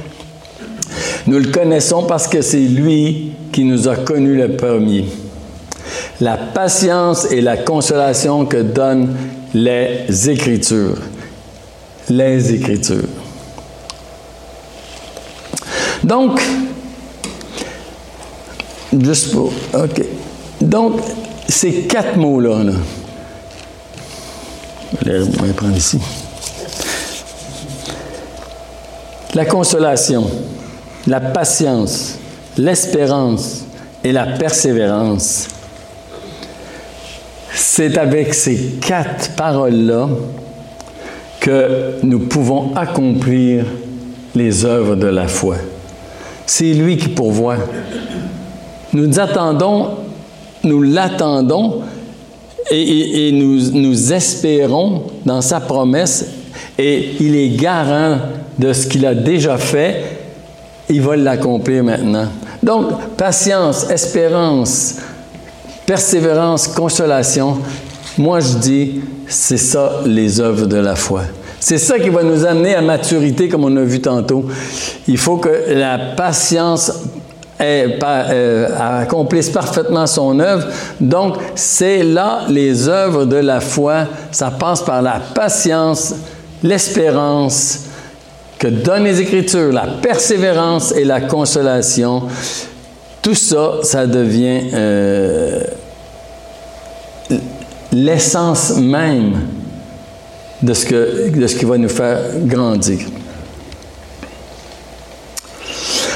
[1.28, 5.06] nous le connaissons parce que c'est lui qui nous a connus le premier.
[6.20, 9.16] La patience et la consolation que donnent
[9.54, 10.98] les Écritures.
[12.10, 13.23] Les Écritures.
[16.04, 16.42] Donc,
[19.00, 19.52] juste pour.
[19.74, 20.04] OK.
[20.62, 21.00] Donc,
[21.48, 22.64] ces quatre mots-là,
[25.02, 26.00] vais prendre ici.
[29.34, 30.30] La consolation,
[31.08, 32.18] la patience,
[32.58, 33.66] l'espérance
[34.04, 35.48] et la persévérance.
[37.56, 40.10] C'est avec ces quatre paroles-là
[41.40, 43.66] que nous pouvons accomplir
[44.36, 45.58] les œuvres de la foi.
[46.46, 47.58] C'est lui qui pourvoit.
[48.94, 49.88] Nous attendons,
[50.64, 51.82] nous l'attendons
[52.72, 56.26] et, nous, nous espérons dans sa promesse
[56.78, 58.18] et il est garant
[58.58, 60.20] de ce qu'il a déjà fait.
[60.90, 62.28] Il va l'accomplir maintenant.
[62.62, 64.98] Donc, patience, espérance,
[65.86, 67.58] persévérance, consolation.
[68.18, 71.24] Moi, je dis, c'est ça les œuvres de la foi.
[71.66, 74.44] C'est ça qui va nous amener à maturité, comme on a vu tantôt.
[75.08, 76.92] Il faut que la patience
[77.62, 80.68] euh, accomplisse parfaitement son œuvre.
[81.00, 84.08] Donc, c'est là les œuvres de la foi.
[84.30, 86.14] Ça passe par la patience,
[86.62, 87.86] l'espérance
[88.60, 92.24] que donnent les Écritures, la persévérance et la consolation.
[93.22, 95.62] Tout ça, ça devient euh,
[97.94, 99.63] l'essence même
[100.64, 103.00] de ce, que, de ce qui va nous faire grandir.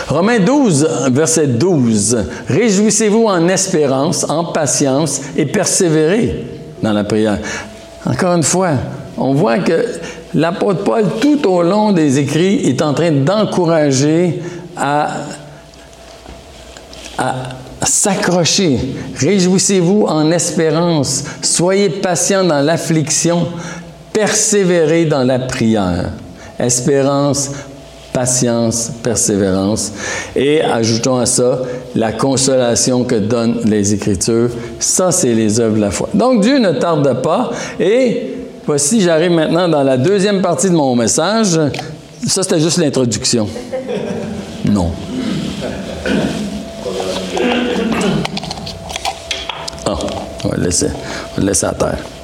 [0.07, 2.17] Romains 12, verset 12.
[2.47, 6.45] Réjouissez-vous en espérance, en patience et persévérez
[6.81, 7.39] dans la prière.
[8.05, 8.71] Encore une fois,
[9.17, 9.85] on voit que
[10.33, 14.41] l'apôtre Paul, tout au long des écrits, est en train d'encourager
[14.77, 15.09] à,
[17.17, 17.33] à
[17.85, 18.79] s'accrocher.
[19.17, 21.25] Réjouissez-vous en espérance.
[21.41, 23.47] Soyez patients dans l'affliction
[24.17, 26.09] persévérer dans la prière.
[26.57, 27.51] Espérance,
[28.11, 29.91] patience, persévérance.
[30.35, 31.59] Et ajoutons à ça
[31.93, 34.49] la consolation que donnent les Écritures.
[34.79, 36.09] Ça, c'est les œuvres de la foi.
[36.15, 37.51] Donc Dieu ne tarde pas.
[37.79, 38.33] Et
[38.65, 41.59] voici, j'arrive maintenant dans la deuxième partie de mon message.
[42.25, 43.47] Ça, c'était juste l'introduction.
[44.65, 44.89] Non.
[49.85, 49.95] Ah,
[50.43, 50.87] on va le laisser,
[51.37, 52.16] on va laisser à terre.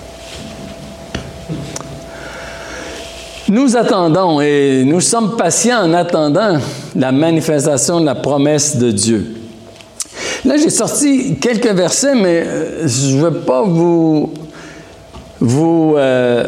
[3.49, 6.57] Nous attendons et nous sommes patients en attendant
[6.95, 9.35] la manifestation de la promesse de Dieu.
[10.45, 14.31] Là, j'ai sorti quelques versets, mais euh, je ne veux pas vous,
[15.97, 16.43] euh,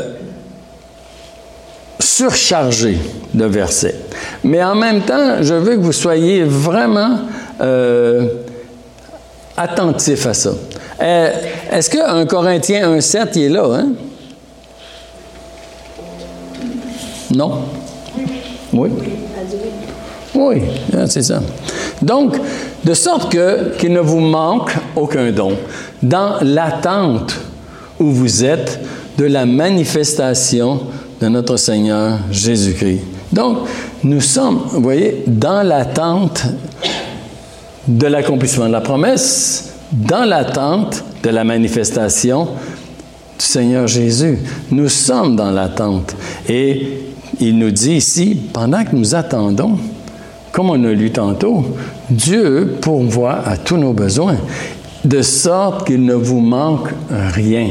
[1.99, 2.97] surcharger
[3.33, 3.95] de versets.
[4.43, 7.19] Mais en même temps, je veux que vous soyez vraiment
[7.59, 8.27] euh,
[9.57, 10.51] attentifs à ça.
[10.99, 13.89] Est-ce que 1 Corinthiens 1,7, il est là, hein?
[17.33, 17.51] Non?
[18.73, 18.89] Oui?
[20.35, 20.61] Oui,
[20.93, 21.41] ah, c'est ça.
[22.01, 22.35] Donc,
[22.83, 25.53] de sorte que qu'il ne vous manque aucun don
[26.03, 27.35] dans l'attente
[27.99, 28.79] où vous êtes
[29.17, 30.81] de la manifestation
[31.21, 33.01] de notre Seigneur Jésus-Christ.
[33.31, 33.59] Donc,
[34.03, 36.45] nous sommes, vous voyez, dans l'attente
[37.87, 42.49] de l'accomplissement de la promesse, dans l'attente de la manifestation
[43.39, 44.39] du Seigneur Jésus.
[44.71, 46.15] Nous sommes dans l'attente.
[46.49, 46.99] Et
[47.39, 49.77] il nous dit ici, pendant que nous attendons,
[50.51, 51.65] comme on a lu tantôt,
[52.09, 54.37] Dieu pourvoit à tous nos besoins,
[55.03, 57.67] de sorte qu'il ne vous manque rien.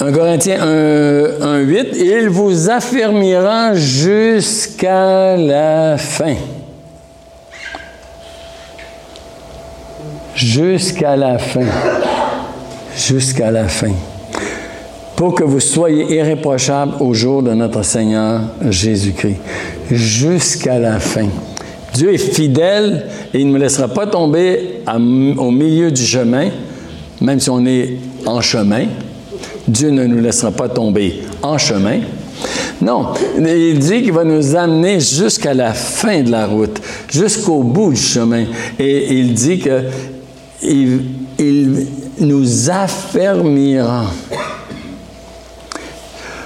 [0.00, 6.34] 1 Corinthiens 1, 8, il vous affirmera jusqu'à la fin.
[10.34, 11.66] Jusqu'à la fin.
[12.96, 13.92] Jusqu'à la fin
[15.16, 19.38] pour que vous soyez irréprochables au jour de notre Seigneur Jésus-Christ,
[19.90, 21.28] jusqu'à la fin.
[21.92, 26.48] Dieu est fidèle et il ne me laissera pas tomber au milieu du chemin,
[27.20, 28.86] même si on est en chemin.
[29.68, 32.00] Dieu ne nous laissera pas tomber en chemin.
[32.82, 33.06] Non,
[33.38, 38.00] il dit qu'il va nous amener jusqu'à la fin de la route, jusqu'au bout du
[38.00, 38.44] chemin.
[38.78, 41.02] Et il dit qu'il
[41.38, 41.86] il
[42.20, 44.06] nous affermira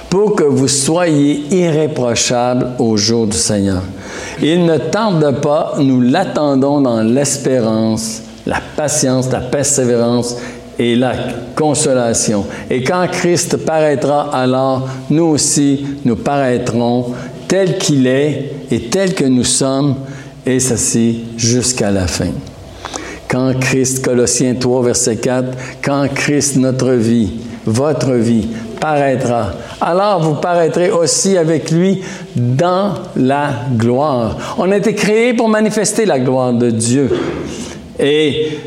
[0.09, 3.83] pour que vous soyez irréprochables au jour du Seigneur.
[4.41, 10.35] Il ne tarde pas, nous l'attendons dans l'espérance, la patience, la persévérance
[10.79, 11.13] et la
[11.55, 12.45] consolation.
[12.69, 17.13] Et quand Christ paraîtra, alors nous aussi, nous paraîtrons
[17.47, 19.95] tel qu'il est et tel que nous sommes,
[20.45, 22.31] et ceci jusqu'à la fin.
[23.27, 25.49] Quand Christ, Colossiens 3, verset 4,
[25.83, 27.31] quand Christ, notre vie,
[27.65, 28.47] votre vie,
[28.79, 32.01] paraîtra, alors vous paraîtrez aussi avec lui
[32.35, 34.55] dans la gloire.
[34.57, 37.09] On a été créé pour manifester la gloire de Dieu.
[37.99, 38.57] Et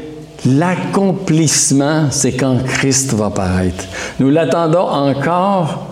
[0.46, 3.85] l'accomplissement, c'est quand Christ va paraître.
[4.20, 5.87] Nous l'attendons encore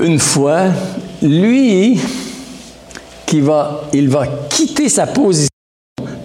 [0.00, 0.64] une fois.
[1.22, 2.00] Lui,
[3.26, 5.48] qui va, il va quitter sa position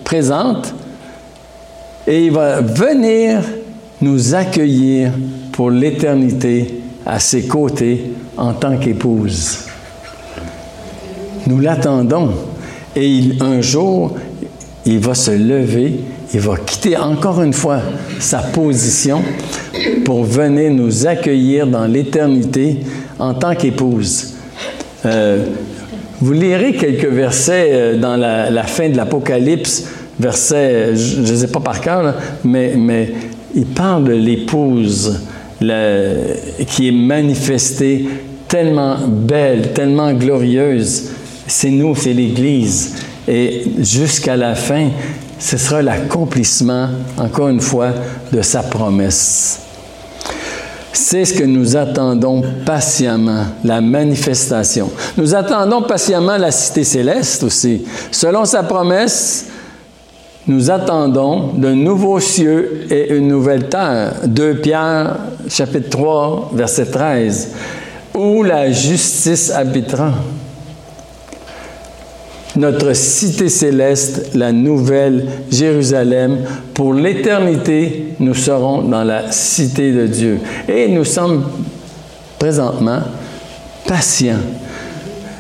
[0.04, 0.74] présente
[2.08, 3.42] et il va venir
[4.02, 5.12] nous accueillir
[5.52, 9.66] pour l'éternité à ses côtés en tant qu'épouse.
[11.48, 12.32] Nous l'attendons
[12.96, 14.16] et un jour,
[14.86, 16.00] il va se lever,
[16.34, 17.82] il va quitter encore une fois
[18.20, 19.22] sa position
[20.04, 22.80] pour venir nous accueillir dans l'éternité
[23.18, 24.34] en tant qu'épouse.
[25.06, 25.46] Euh,
[26.20, 29.86] vous lirez quelques versets euh, dans la, fin de l'Apocalypse,
[30.20, 33.14] versets, je ne sais pas par cœur, mais
[33.58, 35.20] il parle de l'épouse
[35.60, 38.08] qui est manifestée
[38.48, 41.10] tellement belle, tellement glorieuse.
[41.48, 42.94] C'est nous, c'est l'Église.
[43.28, 44.90] Et jusqu'à la fin,
[45.40, 47.90] ce sera l'accomplissement, encore une fois,
[48.32, 49.60] de sa promesse.
[50.94, 54.92] C'est ce que nous attendons patiemment, la manifestation.
[55.18, 57.84] Nous attendons patiemment la cité céleste aussi.
[58.12, 59.48] Selon sa promesse,
[60.48, 64.14] nous attendons de nouveaux cieux et une nouvelle terre.
[64.26, 65.18] 2 Pierre,
[65.50, 67.52] chapitre 3, verset 13,
[68.16, 70.14] où la justice habitera?
[72.56, 76.40] Notre cité céleste, la nouvelle Jérusalem,
[76.74, 80.40] pour l'éternité, nous serons dans la cité de Dieu.
[80.68, 81.44] Et nous sommes
[82.40, 83.02] présentement
[83.86, 84.40] patients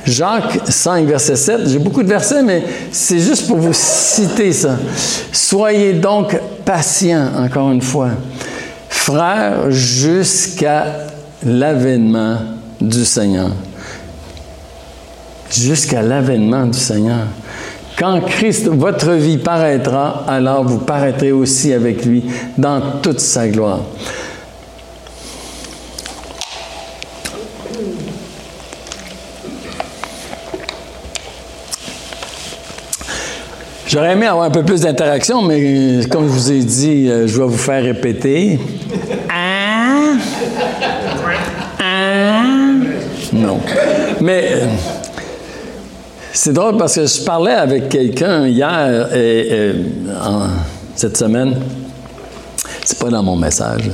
[0.08, 1.68] Jacques 5, verset 7.
[1.68, 4.78] J'ai beaucoup de versets, mais c'est juste pour vous citer ça.
[5.34, 8.12] Soyez donc patients, encore une fois,
[8.88, 10.86] frères, jusqu'à
[11.45, 12.38] l'avènement
[12.80, 13.51] du Seigneur.
[15.51, 17.28] Jusqu'à l'avènement du Seigneur.
[17.97, 22.24] Quand Christ, votre vie paraîtra, alors vous paraîtrez aussi avec lui
[22.58, 23.82] dans toute sa gloire.
[33.88, 37.38] J'aurais aimé avoir un peu plus d'interaction, mais comme je vous ai dit, euh, je
[37.39, 38.59] vais vous faire répéter.
[39.33, 40.17] Hein?
[41.79, 42.79] Hein?
[43.31, 43.61] Non.
[44.19, 44.65] Mais euh,
[46.33, 49.71] c'est drôle parce que je parlais avec quelqu'un hier et,
[50.93, 51.55] cette semaine.
[52.83, 53.89] C'est pas dans mon message.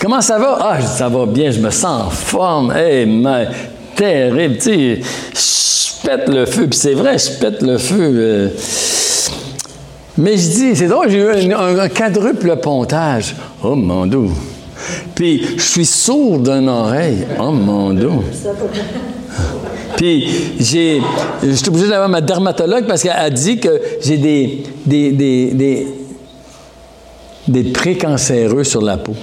[0.00, 0.58] Comment ça va?
[0.60, 2.72] Ah, ça va bien, je me sens en forme.
[2.76, 3.48] Hey, mais
[3.96, 4.58] terrible.
[4.58, 5.00] Tu sais,
[5.34, 6.68] je pète le feu.
[6.68, 8.12] Puis c'est vrai, je pète le feu.
[8.14, 8.48] Euh,
[10.18, 13.34] mais je dis, c'est drôle, j'ai eu un, quadruple pontage.
[13.62, 14.28] Oh mon Dieu.
[15.14, 17.26] Puis je suis sourd d'une oreille.
[17.40, 18.10] Oh mon Dieu.
[19.96, 21.00] Puis j'ai,
[21.42, 25.50] je suis obligé d'avoir ma dermatologue parce qu'elle a dit que j'ai des, des, des,
[25.52, 25.86] des,
[27.48, 29.14] des précancéreux sur la peau.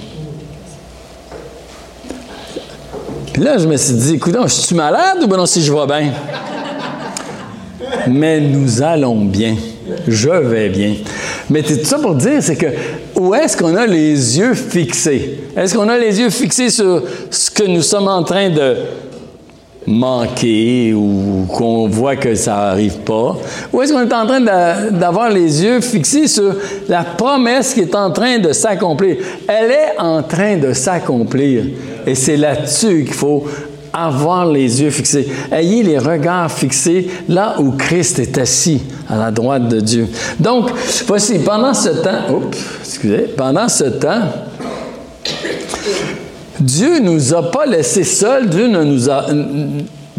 [3.32, 5.72] Puis là, je me suis dit, écoute, je suis malade ou ben non, si je
[5.72, 6.12] vais bien?
[8.08, 9.54] Mais nous allons bien
[10.06, 10.94] je vais bien.
[11.48, 12.66] Mais tout ça pour dire, c'est que
[13.16, 15.40] où est-ce qu'on a les yeux fixés?
[15.56, 18.76] Est-ce qu'on a les yeux fixés sur ce que nous sommes en train de
[19.86, 23.36] manquer ou qu'on voit que ça n'arrive pas?
[23.72, 24.40] Ou est-ce qu'on est en train
[24.90, 26.54] d'avoir les yeux fixés sur
[26.88, 29.16] la promesse qui est en train de s'accomplir?
[29.48, 31.64] Elle est en train de s'accomplir.
[32.06, 33.44] Et c'est là-dessus qu'il faut
[33.92, 35.28] avoir les yeux fixés.
[35.50, 40.08] Ayez les regards fixés là où Christ est assis, à la droite de Dieu.
[40.38, 40.70] Donc,
[41.06, 44.22] voici, pendant ce temps, oups, excusez, pendant ce temps,
[46.60, 49.24] Dieu ne nous a pas laissés seuls, Dieu ne nous a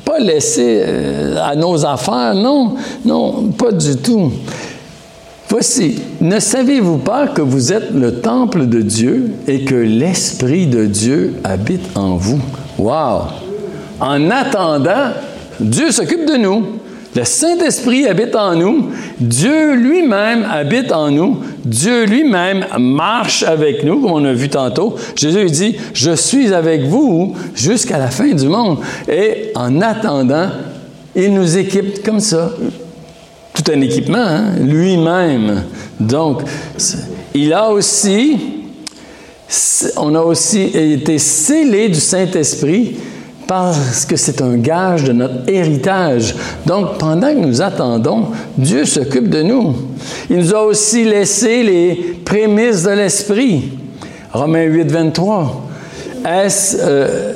[0.04, 4.32] pas laissés euh, à nos affaires, non, non, pas du tout.
[5.48, 10.86] Voici, ne savez-vous pas que vous êtes le temple de Dieu et que l'Esprit de
[10.86, 12.40] Dieu habite en vous?
[12.78, 13.51] Wow!
[14.02, 15.14] En attendant,
[15.60, 16.66] Dieu s'occupe de nous.
[17.16, 18.90] Le Saint-Esprit habite en nous.
[19.20, 21.38] Dieu lui-même habite en nous.
[21.64, 24.96] Dieu lui-même marche avec nous, comme on a vu tantôt.
[25.16, 28.80] Jésus dit, je suis avec vous jusqu'à la fin du monde.
[29.08, 30.50] Et en attendant,
[31.16, 32.54] il nous équipe comme ça.
[33.54, 34.54] Tout un équipement, hein?
[34.60, 35.64] lui-même.
[36.00, 36.42] Donc,
[37.36, 38.38] il a aussi,
[39.98, 42.96] on a aussi été scellé du Saint-Esprit
[43.52, 46.34] parce que c'est un gage de notre héritage.
[46.66, 48.28] Donc, pendant que nous attendons,
[48.58, 49.76] Dieu s'occupe de nous.
[50.30, 53.74] Il nous a aussi laissé les prémices de l'Esprit.
[54.32, 55.68] Romains 8, 23.
[56.26, 56.78] Est-ce...
[56.80, 57.34] Euh,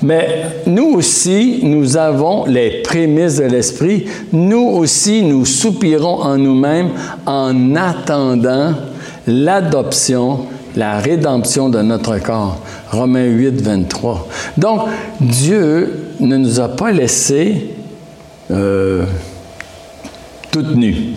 [0.00, 0.28] mais
[0.66, 4.04] nous aussi, nous avons les prémices de l'Esprit.
[4.32, 6.90] Nous aussi, nous soupirons en nous-mêmes
[7.26, 8.74] en attendant
[9.26, 10.46] l'adoption,
[10.76, 12.60] la rédemption de notre corps.
[12.90, 14.28] Romains 8, 23.
[14.58, 14.82] Donc,
[15.20, 17.70] Dieu ne nous a pas laissés
[18.50, 19.04] euh,
[20.50, 21.14] toutes nues.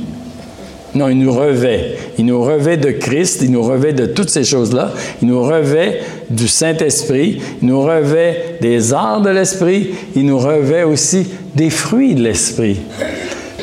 [0.96, 1.96] Non, il nous revêt.
[2.18, 4.92] Il nous revêt de Christ, il nous revêt de toutes ces choses-là.
[5.22, 10.84] Il nous revêt du Saint-Esprit, il nous revêt des arts de l'Esprit, il nous revêt
[10.84, 12.80] aussi des fruits de l'Esprit.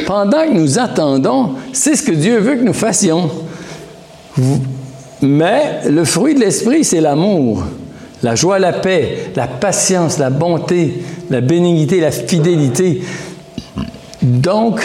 [0.06, 3.30] Pendant que nous attendons, c'est ce que Dieu veut que nous fassions.
[5.24, 7.64] Mais le fruit de l'Esprit, c'est l'amour
[8.24, 13.02] la joie, la paix, la patience, la bonté, la bénignité, la fidélité.
[14.22, 14.80] Donc,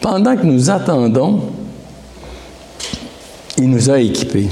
[0.00, 1.40] pendant que nous attendons,
[3.56, 4.48] il nous a équipés.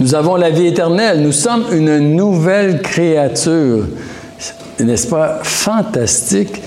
[0.00, 3.84] Nous avons la vie éternelle, nous sommes une nouvelle créature.
[4.80, 6.62] N'est-ce pas fantastique?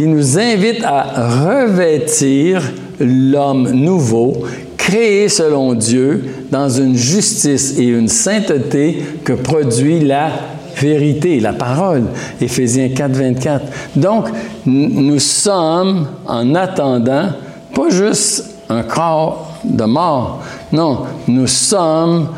[0.00, 2.60] Il nous invite à revêtir
[2.98, 4.42] l'homme nouveau
[4.84, 10.30] créé selon Dieu dans une justice et une sainteté que produit la
[10.76, 12.04] vérité, la parole.
[12.38, 13.64] Éphésiens 4, 24.
[13.96, 14.26] Donc,
[14.66, 17.30] nous sommes en attendant
[17.74, 20.42] pas juste un corps de mort.
[20.70, 22.28] Non, nous sommes,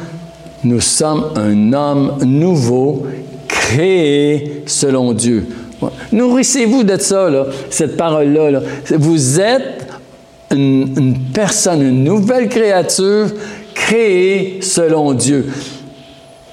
[0.62, 3.06] nous sommes un homme nouveau
[3.48, 5.48] créé selon Dieu.
[6.12, 8.52] Nourrissez-vous de ça, là, cette parole-là.
[8.52, 8.60] Là.
[8.98, 9.85] Vous êtes
[10.50, 13.28] une, personne, une nouvelle créature
[13.74, 15.46] créée selon Dieu.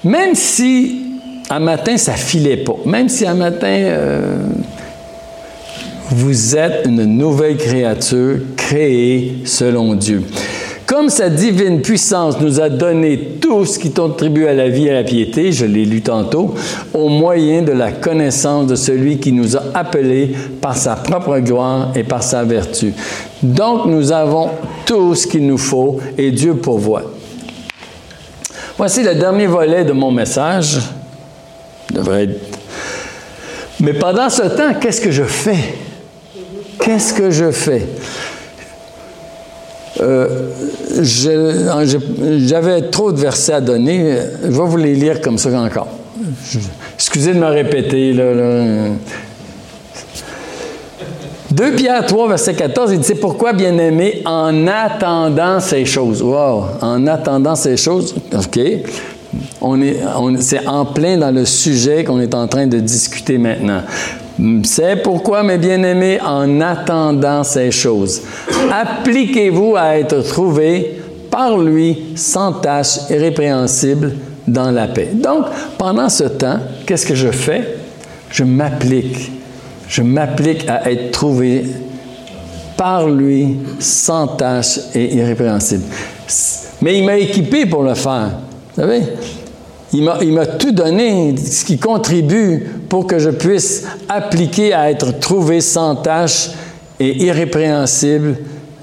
[0.02, 1.02] Même si
[1.50, 4.36] un matin ça filait pas, même si un matin euh,
[6.10, 10.22] vous êtes une nouvelle créature créée selon Dieu.
[10.86, 14.90] Comme sa divine puissance nous a donné tout ce qui contribue à la vie et
[14.90, 16.54] à la piété, je l'ai lu tantôt,
[16.92, 21.92] au moyen de la connaissance de celui qui nous a appelés par sa propre gloire
[21.94, 22.92] et par sa vertu.
[23.42, 24.50] Donc nous avons
[24.84, 27.12] tout ce qu'il nous faut et Dieu pourvoit.
[28.76, 30.80] Voici le dernier volet de mon message.
[33.80, 35.76] Mais pendant ce temps, qu'est-ce que je fais?
[36.84, 37.86] qu'est-ce que je fais?
[40.00, 40.50] Euh,
[41.02, 44.16] j'avais trop de versets à donner.
[44.42, 45.88] Je vais vous les lire comme ça encore.
[46.94, 48.12] excusez de me répéter.
[48.12, 48.92] Là,
[51.54, 56.20] 2 Pierre 3, verset 14, il dit C'est pourquoi, bien-aimé, en attendant ces choses.
[56.20, 56.64] Wow!
[56.80, 58.58] En attendant ces choses, OK.
[59.60, 59.96] On est,
[60.40, 63.82] c'est en plein dans le sujet qu'on est en train de discuter maintenant.
[64.64, 68.22] C'est pourquoi, mes bien-aimés, en attendant ces choses,
[68.72, 74.12] appliquez-vous à être trouvés par lui sans tâche, irrépréhensible
[74.46, 75.10] dans la paix.
[75.14, 75.46] Donc,
[75.78, 77.76] pendant ce temps, qu'est-ce que je fais?
[78.30, 79.32] Je m'applique.
[79.88, 81.64] Je m'applique à être trouvé
[82.76, 85.84] par lui sans tâche et irrépréhensible.
[86.82, 88.30] Mais il m'a équipé pour le faire.
[88.74, 89.02] Vous savez?
[89.94, 95.60] Il m'a tout donné, ce qui contribue pour que je puisse appliquer à être trouvé
[95.60, 96.50] sans tâche
[96.98, 98.38] et irrépréhensible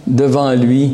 [0.07, 0.93] devant lui.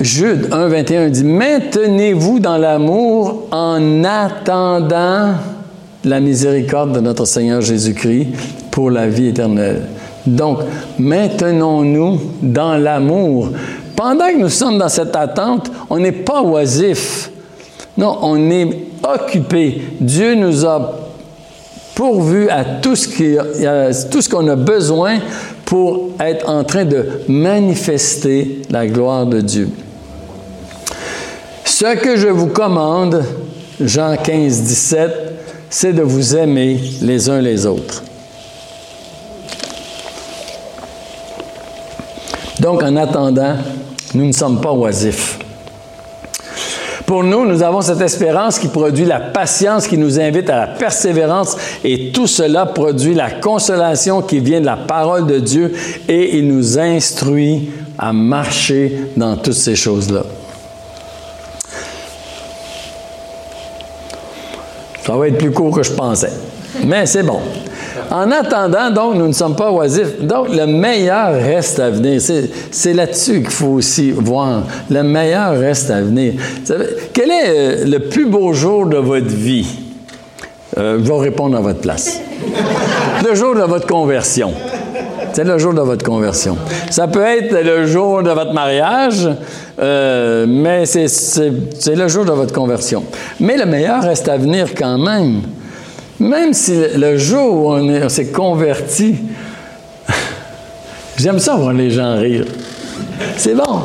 [0.00, 5.34] Jude 1, 21 dit Maintenez-vous dans l'amour en attendant
[6.02, 8.28] la miséricorde de notre Seigneur Jésus-Christ
[8.70, 9.82] pour la vie éternelle.
[10.26, 10.60] Donc,
[10.98, 13.50] maintenons-nous dans l'amour.
[13.94, 17.29] Pendant que nous sommes dans cette attente, on n'est pas oisif.
[18.00, 18.66] Non, on est
[19.02, 19.82] occupé.
[20.00, 21.00] Dieu nous a
[21.94, 25.18] pourvu à tout ce qu'on a besoin
[25.66, 29.68] pour être en train de manifester la gloire de Dieu.
[31.66, 33.22] Ce que je vous commande,
[33.78, 35.10] Jean 15, 17,
[35.68, 38.02] c'est de vous aimer les uns les autres.
[42.60, 43.56] Donc, en attendant,
[44.14, 45.39] nous ne sommes pas oisifs.
[47.10, 50.66] Pour nous, nous avons cette espérance qui produit la patience, qui nous invite à la
[50.68, 55.74] persévérance, et tout cela produit la consolation qui vient de la parole de Dieu,
[56.06, 60.22] et il nous instruit à marcher dans toutes ces choses-là.
[65.04, 66.32] Ça va être plus court que je pensais,
[66.86, 67.40] mais c'est bon.
[68.10, 70.20] En attendant, donc, nous ne sommes pas oisifs.
[70.20, 72.20] Donc, le meilleur reste à venir.
[72.70, 74.62] C'est là-dessus qu'il faut aussi voir.
[74.90, 76.34] Le meilleur reste à venir.
[77.12, 79.66] quel est euh, le plus beau jour de votre vie?
[80.78, 82.20] Euh, je vais répondre à votre place.
[83.28, 84.52] le jour de votre conversion.
[85.32, 86.56] C'est le jour de votre conversion.
[86.90, 89.28] Ça peut être le jour de votre mariage,
[89.80, 93.04] euh, mais c'est le jour de votre conversion.
[93.38, 95.42] Mais le meilleur reste à venir quand même.
[96.20, 99.16] Même si le jour où on, s'est converti,
[101.16, 102.44] j'aime ça voir les gens rire.
[103.38, 103.80] C'est bon.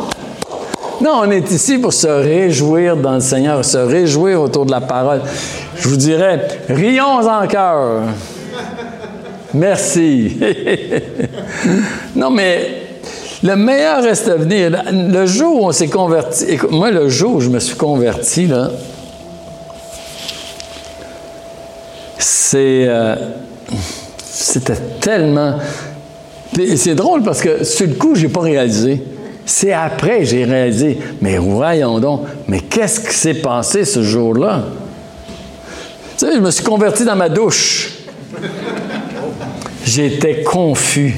[1.02, 4.82] Non, on est ici pour se réjouir dans le Seigneur, se réjouir autour de la
[4.82, 5.22] parole.
[5.78, 8.04] Je vous dirais, rions en cœur.
[9.54, 10.38] Merci.
[12.16, 12.86] non, mais
[13.44, 14.84] le meilleur reste à venir.
[14.92, 18.72] Le jour où on s'est converti, moi, le jour où je me suis converti, là,
[22.54, 23.16] Euh,
[24.24, 25.56] c'était tellement.
[26.76, 29.02] C'est drôle parce que sur le coup, je n'ai pas réalisé.
[29.46, 30.98] C'est après que j'ai réalisé.
[31.22, 34.64] Mais voyons donc, mais qu'est-ce qui s'est passé ce jour-là?
[36.18, 37.94] Tu sais, je me suis converti dans ma douche.
[39.84, 41.16] J'étais confus.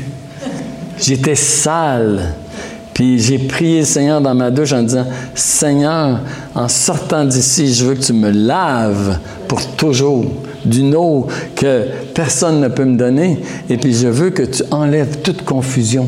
[1.00, 2.34] J'étais sale.
[2.94, 5.06] Puis j'ai prié le Seigneur dans ma douche en disant,
[5.36, 6.20] Seigneur,
[6.56, 10.26] en sortant d'ici, je veux que tu me laves pour toujours
[10.68, 13.40] d'une eau que personne ne peut me donner,
[13.70, 16.08] et puis je veux que tu enlèves toute confusion.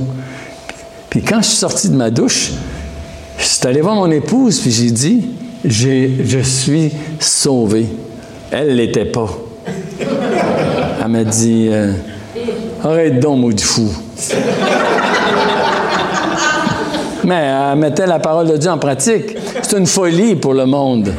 [1.09, 2.51] Puis quand je suis sorti de ma douche,
[3.37, 5.29] je suis allé voir mon épouse, puis j'ai dit,
[5.65, 7.87] je suis sauvé.
[8.51, 9.29] Elle ne l'était pas.
[11.01, 11.93] Elle m'a dit, euh,
[12.83, 13.89] arrête donc, du fou.
[17.23, 19.35] Mais elle mettait la parole de Dieu en pratique.
[19.61, 21.11] C'est une folie pour le monde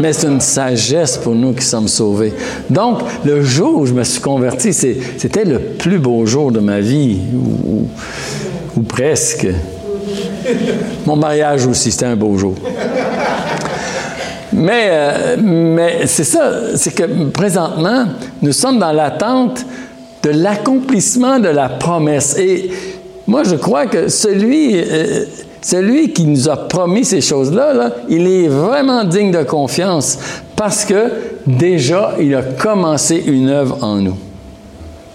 [0.00, 2.32] mais c'est une sagesse pour nous qui sommes sauvés.
[2.68, 6.80] Donc, le jour où je me suis converti, c'était le plus beau jour de ma
[6.80, 7.18] vie,
[8.76, 9.46] ou, presque.
[11.06, 12.54] Mon mariage aussi, c'était un beau jour.
[14.52, 18.06] Mais, euh, mais c'est ça, c'est que présentement,
[18.42, 19.64] nous sommes dans l'attente
[20.22, 22.36] de l'accomplissement de la promesse.
[22.38, 22.70] Et
[23.26, 25.24] moi, je crois que celui, euh,
[25.62, 30.18] celui qui nous a promis ces choses-là, il est vraiment digne de confiance
[30.56, 31.10] parce que
[31.46, 34.16] déjà, il a commencé une œuvre en nous.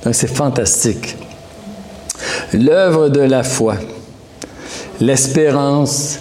[0.03, 1.17] Donc, c'est fantastique.
[2.53, 3.75] L'œuvre de la foi,
[5.01, 6.19] l'espérance,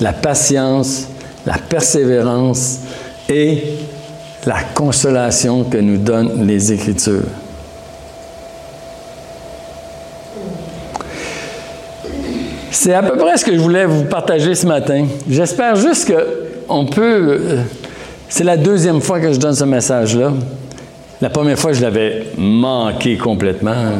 [0.00, 1.08] la patience,
[1.44, 2.78] la persévérance
[3.28, 3.62] et
[4.46, 7.24] la consolation que nous donnent les Écritures.
[12.78, 15.06] C'est à peu près ce que je voulais vous partager ce matin.
[15.26, 17.38] J'espère juste qu'on peut...
[17.40, 17.62] Euh,
[18.28, 20.34] c'est la deuxième fois que je donne ce message-là.
[21.22, 23.92] La première fois, je l'avais manqué complètement.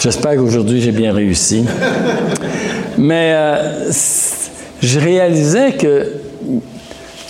[0.00, 1.62] J'espère qu'aujourd'hui, j'ai bien réussi.
[2.96, 3.90] Mais euh,
[4.80, 6.08] je réalisais qu'il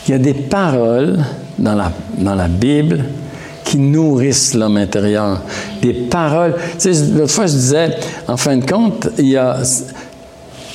[0.09, 1.18] y a des paroles
[1.59, 3.05] dans la, dans la Bible
[3.64, 5.43] qui nourrissent l'homme intérieur.
[5.83, 6.55] Des paroles.
[6.79, 7.91] Tu sais, l'autre fois, je disais,
[8.29, 9.57] en fin de compte, il y a.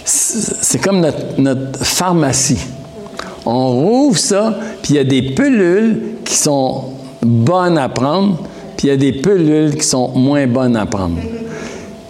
[0.09, 1.05] C'est comme
[1.37, 2.65] notre, pharmacie.
[3.45, 6.85] On rouvre ça, puis il y a des pilules qui sont
[7.21, 8.37] bonnes à prendre,
[8.77, 11.17] puis il y a des pilules qui sont moins bonnes à prendre.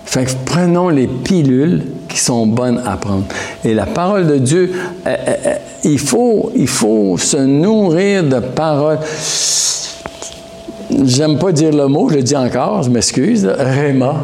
[0.06, 3.24] Fait que prenons les pilules qui sont bonnes à prendre.
[3.66, 4.72] Et la parole de Dieu,
[5.06, 9.00] euh, euh, euh, il, faut, il faut se nourrir de paroles.
[11.04, 14.24] J'aime pas dire le mot, je le dis encore, je m'excuse, Réma.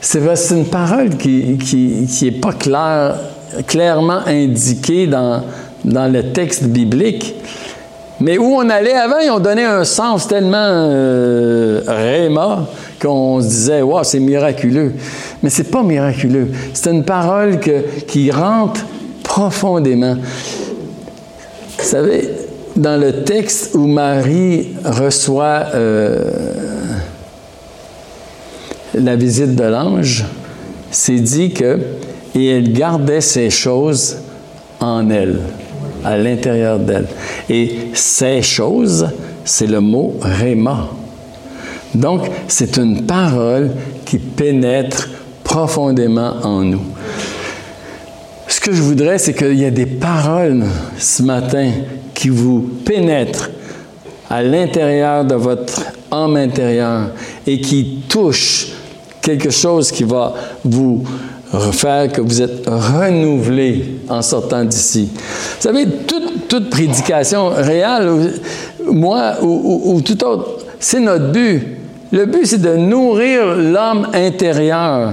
[0.00, 0.20] C'est
[0.50, 3.16] une parole qui n'est qui, pas claire,
[3.66, 5.42] clairement indiquée dans,
[5.84, 7.34] dans le texte biblique.
[8.20, 11.80] Mais où on allait avant, ils ont donné un sens tellement euh,
[13.00, 14.94] qu'on se disait, wow, c'est miraculeux.
[15.42, 16.48] Mais c'est pas miraculeux.
[16.74, 17.60] C'est une parole
[18.06, 18.84] qui rentre
[19.22, 20.16] profondément.
[21.78, 22.28] Vous savez,
[22.74, 26.24] dans le texte où Marie reçoit euh,
[28.98, 30.24] la visite de l'ange,
[30.90, 31.78] c'est dit que
[32.34, 34.18] et elle gardait ces choses
[34.80, 35.40] en elle,
[36.04, 37.06] à l'intérieur d'elle.
[37.48, 39.08] Et ces choses,
[39.44, 40.88] c'est le mot réma.
[41.94, 43.70] Donc, c'est une parole
[44.04, 45.08] qui pénètre
[45.42, 46.82] profondément en nous.
[48.46, 50.64] Ce que je voudrais, c'est qu'il y ait des paroles
[50.98, 51.70] ce matin
[52.14, 53.50] qui vous pénètre
[54.28, 57.08] à l'intérieur de votre âme intérieure
[57.46, 58.68] et qui touche
[59.28, 60.32] quelque chose qui va
[60.64, 61.04] vous
[61.72, 65.10] faire que vous êtes renouvelé en sortant d'ici.
[65.12, 65.86] Vous savez,
[66.48, 68.32] toute, prédication réelle,
[68.86, 71.62] moi ou, ou tout autre, c'est notre but.
[72.10, 75.12] Le but, c'est de nourrir l'homme intérieur.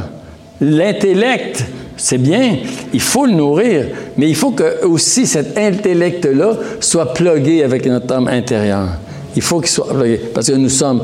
[0.61, 1.65] L'intellect,
[1.97, 2.55] c'est bien,
[2.93, 8.13] il faut le nourrir, mais il faut que aussi cet intellect-là soit plugué avec notre
[8.13, 8.87] âme intérieure.
[9.35, 11.01] Il faut qu'il soit plugué, parce que nous sommes,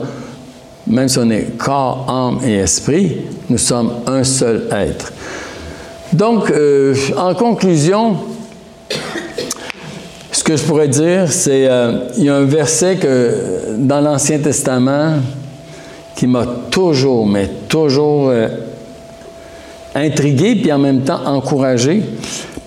[0.87, 3.17] même si on est corps, âme et esprit,
[3.49, 5.11] nous sommes un seul être.
[6.13, 8.17] Donc, euh, en conclusion,
[10.31, 14.39] ce que je pourrais dire, c'est euh, il y a un verset que dans l'Ancien
[14.39, 15.19] Testament
[16.15, 18.47] qui m'a toujours, mais toujours euh,
[19.95, 22.03] intrigué, puis en même temps encouragé,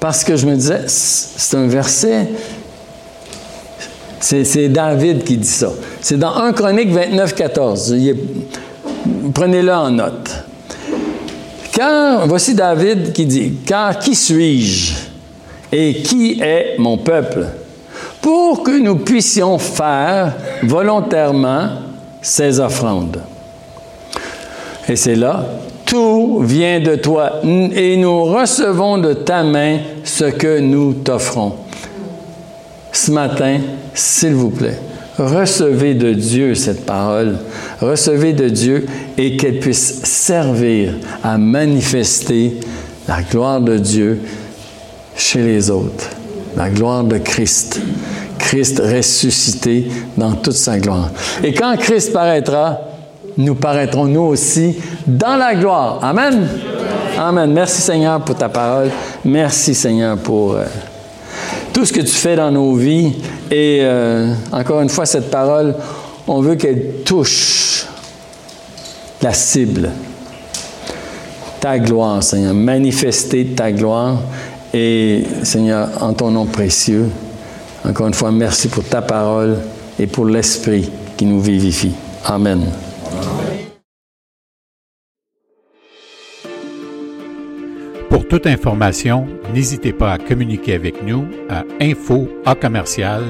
[0.00, 2.28] parce que je me disais, c'est un verset,
[4.24, 5.70] c'est David qui dit ça.
[6.00, 7.94] C'est dans 1 Chronique 29, 14.
[9.34, 10.30] Prenez-le en note.
[11.72, 14.94] Car, voici David qui dit, Car qui suis-je
[15.70, 17.46] et qui est mon peuple
[18.22, 21.68] pour que nous puissions faire volontairement
[22.22, 23.20] ces offrandes?
[24.88, 25.44] Et c'est là
[25.84, 31.52] tout vient de toi et nous recevons de ta main ce que nous t'offrons.
[32.94, 33.58] Ce matin,
[33.92, 34.78] s'il vous plaît,
[35.18, 37.38] recevez de Dieu cette parole,
[37.80, 38.86] recevez de Dieu
[39.18, 42.60] et qu'elle puisse servir à manifester
[43.08, 44.20] la gloire de Dieu
[45.16, 46.08] chez les autres,
[46.56, 47.80] la gloire de Christ.
[48.38, 51.10] Christ ressuscité dans toute sa gloire.
[51.42, 52.78] Et quand Christ paraîtra,
[53.36, 55.98] nous paraîtrons nous aussi dans la gloire.
[56.00, 56.46] Amen.
[57.18, 57.52] Amen.
[57.52, 58.90] Merci Seigneur pour ta parole.
[59.24, 60.64] Merci Seigneur pour euh,
[61.74, 63.12] tout ce que tu fais dans nos vies.
[63.50, 65.74] Et euh, encore une fois, cette parole,
[66.26, 67.86] on veut qu'elle touche
[69.20, 69.90] la cible.
[71.60, 72.54] Ta gloire, Seigneur.
[72.54, 74.18] Manifester ta gloire.
[74.72, 77.08] Et Seigneur, en ton nom précieux,
[77.86, 79.58] encore une fois, merci pour ta parole
[79.98, 81.92] et pour l'Esprit qui nous vivifie.
[82.24, 82.83] Amen.
[88.34, 93.22] Toute information, n'hésitez pas à communiquer avec nous à info à commercial.